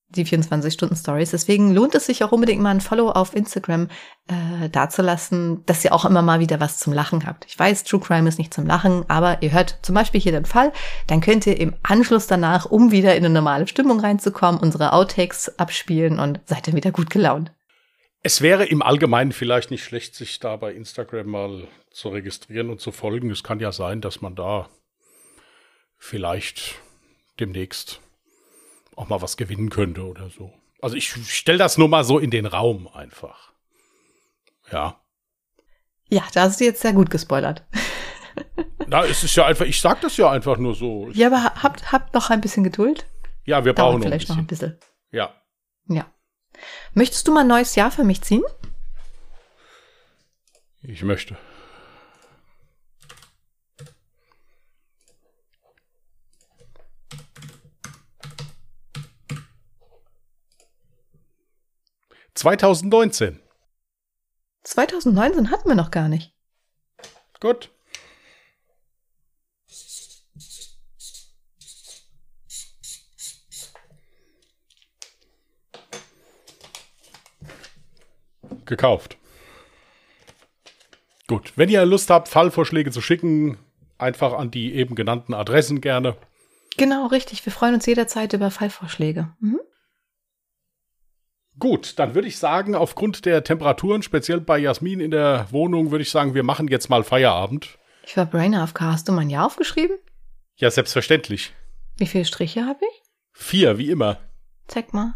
die 0.09 0.25
24-Stunden-Stories. 0.25 1.31
Deswegen 1.31 1.73
lohnt 1.73 1.93
es 1.95 2.07
sich 2.07 2.23
auch 2.23 2.31
unbedingt 2.31 2.61
mal 2.61 2.71
ein 2.71 2.81
Follow 2.81 3.09
auf 3.09 3.35
Instagram 3.35 3.89
äh, 4.27 4.69
dazulassen, 4.69 5.63
dass 5.65 5.85
ihr 5.85 5.93
auch 5.93 6.05
immer 6.05 6.21
mal 6.21 6.39
wieder 6.39 6.59
was 6.59 6.79
zum 6.79 6.93
Lachen 6.93 7.25
habt. 7.25 7.45
Ich 7.45 7.57
weiß, 7.57 7.83
True 7.83 7.99
Crime 7.99 8.27
ist 8.27 8.39
nicht 8.39 8.53
zum 8.53 8.65
Lachen, 8.65 9.05
aber 9.07 9.41
ihr 9.43 9.51
hört 9.51 9.79
zum 9.83 9.95
Beispiel 9.95 10.19
hier 10.19 10.31
den 10.31 10.45
Fall, 10.45 10.73
dann 11.07 11.21
könnt 11.21 11.45
ihr 11.45 11.59
im 11.59 11.75
Anschluss 11.83 12.25
danach, 12.25 12.65
um 12.65 12.91
wieder 12.91 13.15
in 13.15 13.23
eine 13.23 13.33
normale 13.33 13.67
Stimmung 13.67 13.99
reinzukommen, 13.99 14.59
unsere 14.59 14.93
Outtakes 14.93 15.59
abspielen 15.59 16.19
und 16.19 16.39
seid 16.45 16.67
dann 16.67 16.75
wieder 16.75 16.91
gut 16.91 17.09
gelaunt. 17.09 17.51
Es 18.21 18.41
wäre 18.41 18.65
im 18.65 18.81
Allgemeinen 18.81 19.31
vielleicht 19.31 19.71
nicht 19.71 19.83
schlecht, 19.83 20.15
sich 20.15 20.39
da 20.39 20.55
bei 20.57 20.73
Instagram 20.73 21.27
mal 21.27 21.67
zu 21.91 22.09
registrieren 22.09 22.69
und 22.69 22.81
zu 22.81 22.91
folgen. 22.91 23.29
Es 23.29 23.43
kann 23.43 23.59
ja 23.59 23.71
sein, 23.71 24.01
dass 24.01 24.21
man 24.21 24.35
da 24.35 24.69
vielleicht 25.97 26.75
demnächst 27.39 28.01
auch 28.99 29.07
mal 29.07 29.21
was 29.21 29.37
gewinnen 29.37 29.69
könnte 29.69 30.03
oder 30.03 30.29
so. 30.29 30.53
Also 30.81 30.95
ich 30.95 31.09
stelle 31.09 31.57
das 31.57 31.77
nur 31.77 31.87
mal 31.87 32.03
so 32.03 32.19
in 32.19 32.31
den 32.31 32.45
Raum 32.45 32.87
einfach. 32.89 33.53
Ja. 34.71 35.01
Ja, 36.09 36.23
da 36.33 36.41
hast 36.43 36.59
du 36.59 36.65
jetzt 36.65 36.81
sehr 36.81 36.93
gut 36.93 37.09
gespoilert. 37.09 37.65
Na, 38.87 39.05
es 39.05 39.23
ist 39.23 39.35
ja 39.35 39.45
einfach, 39.45 39.65
ich 39.65 39.79
sag 39.79 40.01
das 40.01 40.17
ja 40.17 40.29
einfach 40.29 40.57
nur 40.57 40.75
so. 40.75 41.09
Ja, 41.13 41.27
aber 41.27 41.43
habt, 41.63 41.91
habt 41.91 42.13
noch 42.13 42.29
ein 42.29 42.41
bisschen 42.41 42.63
Geduld. 42.63 43.05
Ja, 43.45 43.63
wir 43.63 43.73
brauchen 43.73 44.01
vielleicht 44.01 44.29
noch 44.29 44.37
ein 44.37 44.47
bisschen. 44.47 44.77
Ja. 45.11 45.33
Ja. 45.87 46.11
Möchtest 46.93 47.27
du 47.27 47.33
mal 47.33 47.41
ein 47.41 47.47
neues 47.47 47.75
Jahr 47.75 47.91
für 47.91 48.03
mich 48.03 48.21
ziehen? 48.21 48.43
Ich 50.81 51.03
möchte. 51.03 51.37
2019. 62.39 63.37
2019 64.63 65.51
hatten 65.51 65.67
wir 65.67 65.75
noch 65.75 65.91
gar 65.91 66.07
nicht. 66.07 66.33
Gut. 67.41 67.69
Gekauft. 78.65 79.17
Gut, 81.27 81.51
wenn 81.57 81.67
ihr 81.67 81.85
Lust 81.85 82.09
habt, 82.09 82.29
Fallvorschläge 82.29 82.91
zu 82.91 83.01
schicken, 83.01 83.57
einfach 83.97 84.31
an 84.31 84.49
die 84.49 84.75
eben 84.75 84.95
genannten 84.95 85.33
Adressen 85.33 85.81
gerne. 85.81 86.15
Genau, 86.77 87.07
richtig. 87.07 87.45
Wir 87.45 87.51
freuen 87.51 87.73
uns 87.73 87.85
jederzeit 87.85 88.31
über 88.31 88.49
Fallvorschläge. 88.49 89.35
Mhm. 89.41 89.59
Gut, 91.59 91.99
dann 91.99 92.15
würde 92.15 92.27
ich 92.27 92.37
sagen, 92.37 92.73
aufgrund 92.73 93.25
der 93.25 93.43
Temperaturen, 93.43 94.01
speziell 94.01 94.39
bei 94.39 94.57
Jasmin 94.57 95.01
in 95.01 95.11
der 95.11 95.47
Wohnung, 95.51 95.91
würde 95.91 96.03
ich 96.03 96.09
sagen, 96.09 96.33
wir 96.33 96.43
machen 96.43 96.69
jetzt 96.69 96.89
mal 96.89 97.03
Feierabend. 97.03 97.77
Ich 98.05 98.15
war 98.15 98.25
Brain 98.25 98.55
AFK. 98.55 98.81
Hast 98.81 99.09
du 99.09 99.11
mein 99.11 99.29
Jahr 99.29 99.45
aufgeschrieben? 99.45 99.97
Ja, 100.55 100.71
selbstverständlich. 100.71 101.53
Wie 101.97 102.07
viele 102.07 102.23
Striche 102.23 102.65
habe 102.65 102.79
ich? 102.89 103.03
Vier, 103.33 103.77
wie 103.77 103.89
immer. 103.89 104.19
Zeig 104.67 104.93
mal. 104.93 105.15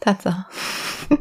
Tatsache. 0.00 0.46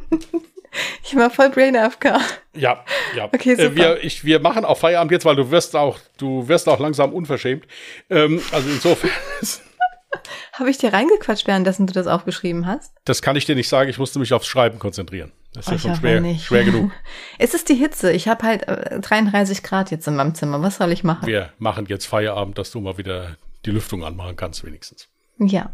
Ich 1.03 1.17
war 1.17 1.29
voll 1.29 1.49
Brain 1.49 1.75
AFK. 1.75 2.21
Ja, 2.55 2.85
ja. 3.15 3.25
Okay, 3.25 3.55
super. 3.55 3.63
Äh, 3.63 3.75
wir, 3.75 4.03
ich, 4.03 4.23
wir 4.23 4.39
machen 4.39 4.65
auch 4.65 4.77
Feierabend 4.77 5.11
jetzt, 5.11 5.25
weil 5.25 5.35
du 5.35 5.51
wirst 5.51 5.75
auch, 5.75 5.99
du 6.17 6.47
wirst 6.47 6.67
auch 6.67 6.79
langsam 6.79 7.13
unverschämt. 7.13 7.65
Ähm, 8.09 8.41
also 8.51 8.69
insofern. 8.69 9.11
Habe 10.53 10.69
ich 10.69 10.77
dir 10.77 10.91
reingequatscht, 10.91 11.47
währenddessen 11.47 11.87
du 11.87 11.93
das 11.93 12.05
aufgeschrieben 12.07 12.67
hast? 12.67 12.93
Das 13.05 13.21
kann 13.21 13.35
ich 13.35 13.45
dir 13.45 13.55
nicht 13.55 13.69
sagen. 13.69 13.89
Ich 13.89 13.97
musste 13.97 14.19
mich 14.19 14.33
aufs 14.33 14.47
Schreiben 14.47 14.77
konzentrieren. 14.77 15.31
Das 15.53 15.65
ist 15.65 15.71
oh, 15.71 15.73
ja 15.73 15.79
schon 15.79 15.95
schwer, 15.95 16.35
schwer 16.37 16.63
genug. 16.65 16.91
es 17.39 17.53
ist 17.53 17.69
die 17.69 17.75
Hitze. 17.75 18.11
Ich 18.11 18.27
habe 18.27 18.43
halt 18.45 18.65
33 18.67 19.57
äh, 19.57 19.61
Grad 19.61 19.91
jetzt 19.91 20.07
in 20.07 20.15
meinem 20.15 20.35
Zimmer. 20.35 20.61
Was 20.61 20.77
soll 20.77 20.91
ich 20.91 21.03
machen? 21.03 21.27
Wir 21.27 21.51
machen 21.59 21.85
jetzt 21.87 22.05
Feierabend, 22.05 22.57
dass 22.57 22.71
du 22.71 22.81
mal 22.81 22.97
wieder 22.97 23.37
die 23.65 23.71
Lüftung 23.71 24.03
anmachen 24.03 24.35
kannst, 24.35 24.65
wenigstens. 24.65 25.07
Ja. 25.39 25.73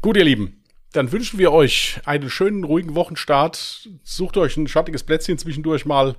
Gut, 0.00 0.16
ihr 0.16 0.24
Lieben. 0.24 0.64
Dann 0.92 1.12
wünschen 1.12 1.38
wir 1.38 1.52
euch 1.52 2.00
einen 2.06 2.30
schönen, 2.30 2.64
ruhigen 2.64 2.94
Wochenstart. 2.94 3.88
Sucht 4.04 4.36
euch 4.36 4.56
ein 4.56 4.68
schattiges 4.68 5.04
Plätzchen 5.04 5.38
zwischendurch 5.38 5.84
mal. 5.84 6.16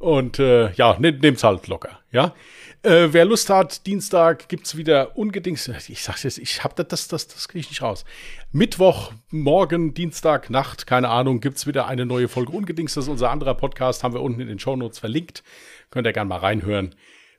Und 0.00 0.38
äh, 0.38 0.72
ja, 0.72 0.96
nehmt 0.98 1.22
es 1.22 1.44
halt 1.44 1.68
locker. 1.68 2.00
Ja. 2.10 2.34
Äh, 2.82 3.08
wer 3.10 3.26
Lust 3.26 3.50
hat, 3.50 3.86
Dienstag 3.86 4.48
gibt 4.48 4.64
es 4.64 4.78
wieder 4.78 5.18
ungedings. 5.18 5.68
Ich 5.88 6.02
sag's 6.02 6.22
jetzt, 6.22 6.38
ich 6.38 6.64
hab 6.64 6.74
das, 6.74 6.88
das, 6.88 7.08
das, 7.08 7.28
das 7.28 7.48
kriege 7.48 7.60
ich 7.60 7.68
nicht 7.68 7.82
raus. 7.82 8.06
Mittwoch, 8.50 9.12
morgen, 9.28 9.92
Dienstag, 9.92 10.48
Nacht, 10.48 10.86
keine 10.86 11.10
Ahnung, 11.10 11.40
gibt 11.40 11.58
es 11.58 11.66
wieder 11.66 11.86
eine 11.86 12.06
neue 12.06 12.28
Folge 12.28 12.52
Ungedings. 12.52 12.94
Das 12.94 13.04
ist 13.04 13.10
unser 13.10 13.30
anderer 13.30 13.54
Podcast, 13.54 14.02
haben 14.02 14.14
wir 14.14 14.22
unten 14.22 14.40
in 14.40 14.48
den 14.48 14.58
Shownotes 14.58 14.98
verlinkt. 14.98 15.44
Könnt 15.90 16.06
ihr 16.06 16.14
gerne 16.14 16.30
mal 16.30 16.38
reinhören, 16.38 16.94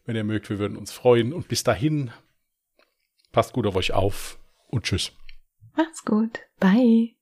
wenn 0.05 0.15
ihr 0.15 0.23
mögt. 0.23 0.51
Wir 0.51 0.59
würden 0.59 0.77
uns 0.77 0.91
freuen. 0.91 1.33
Und 1.33 1.47
bis 1.47 1.63
dahin, 1.63 2.11
passt 3.31 3.53
gut 3.53 3.65
auf 3.65 3.75
euch 3.75 3.93
auf 3.93 4.37
und 4.67 4.83
tschüss. 4.83 5.11
Macht's 5.75 6.05
gut. 6.05 6.41
Bye. 6.59 7.20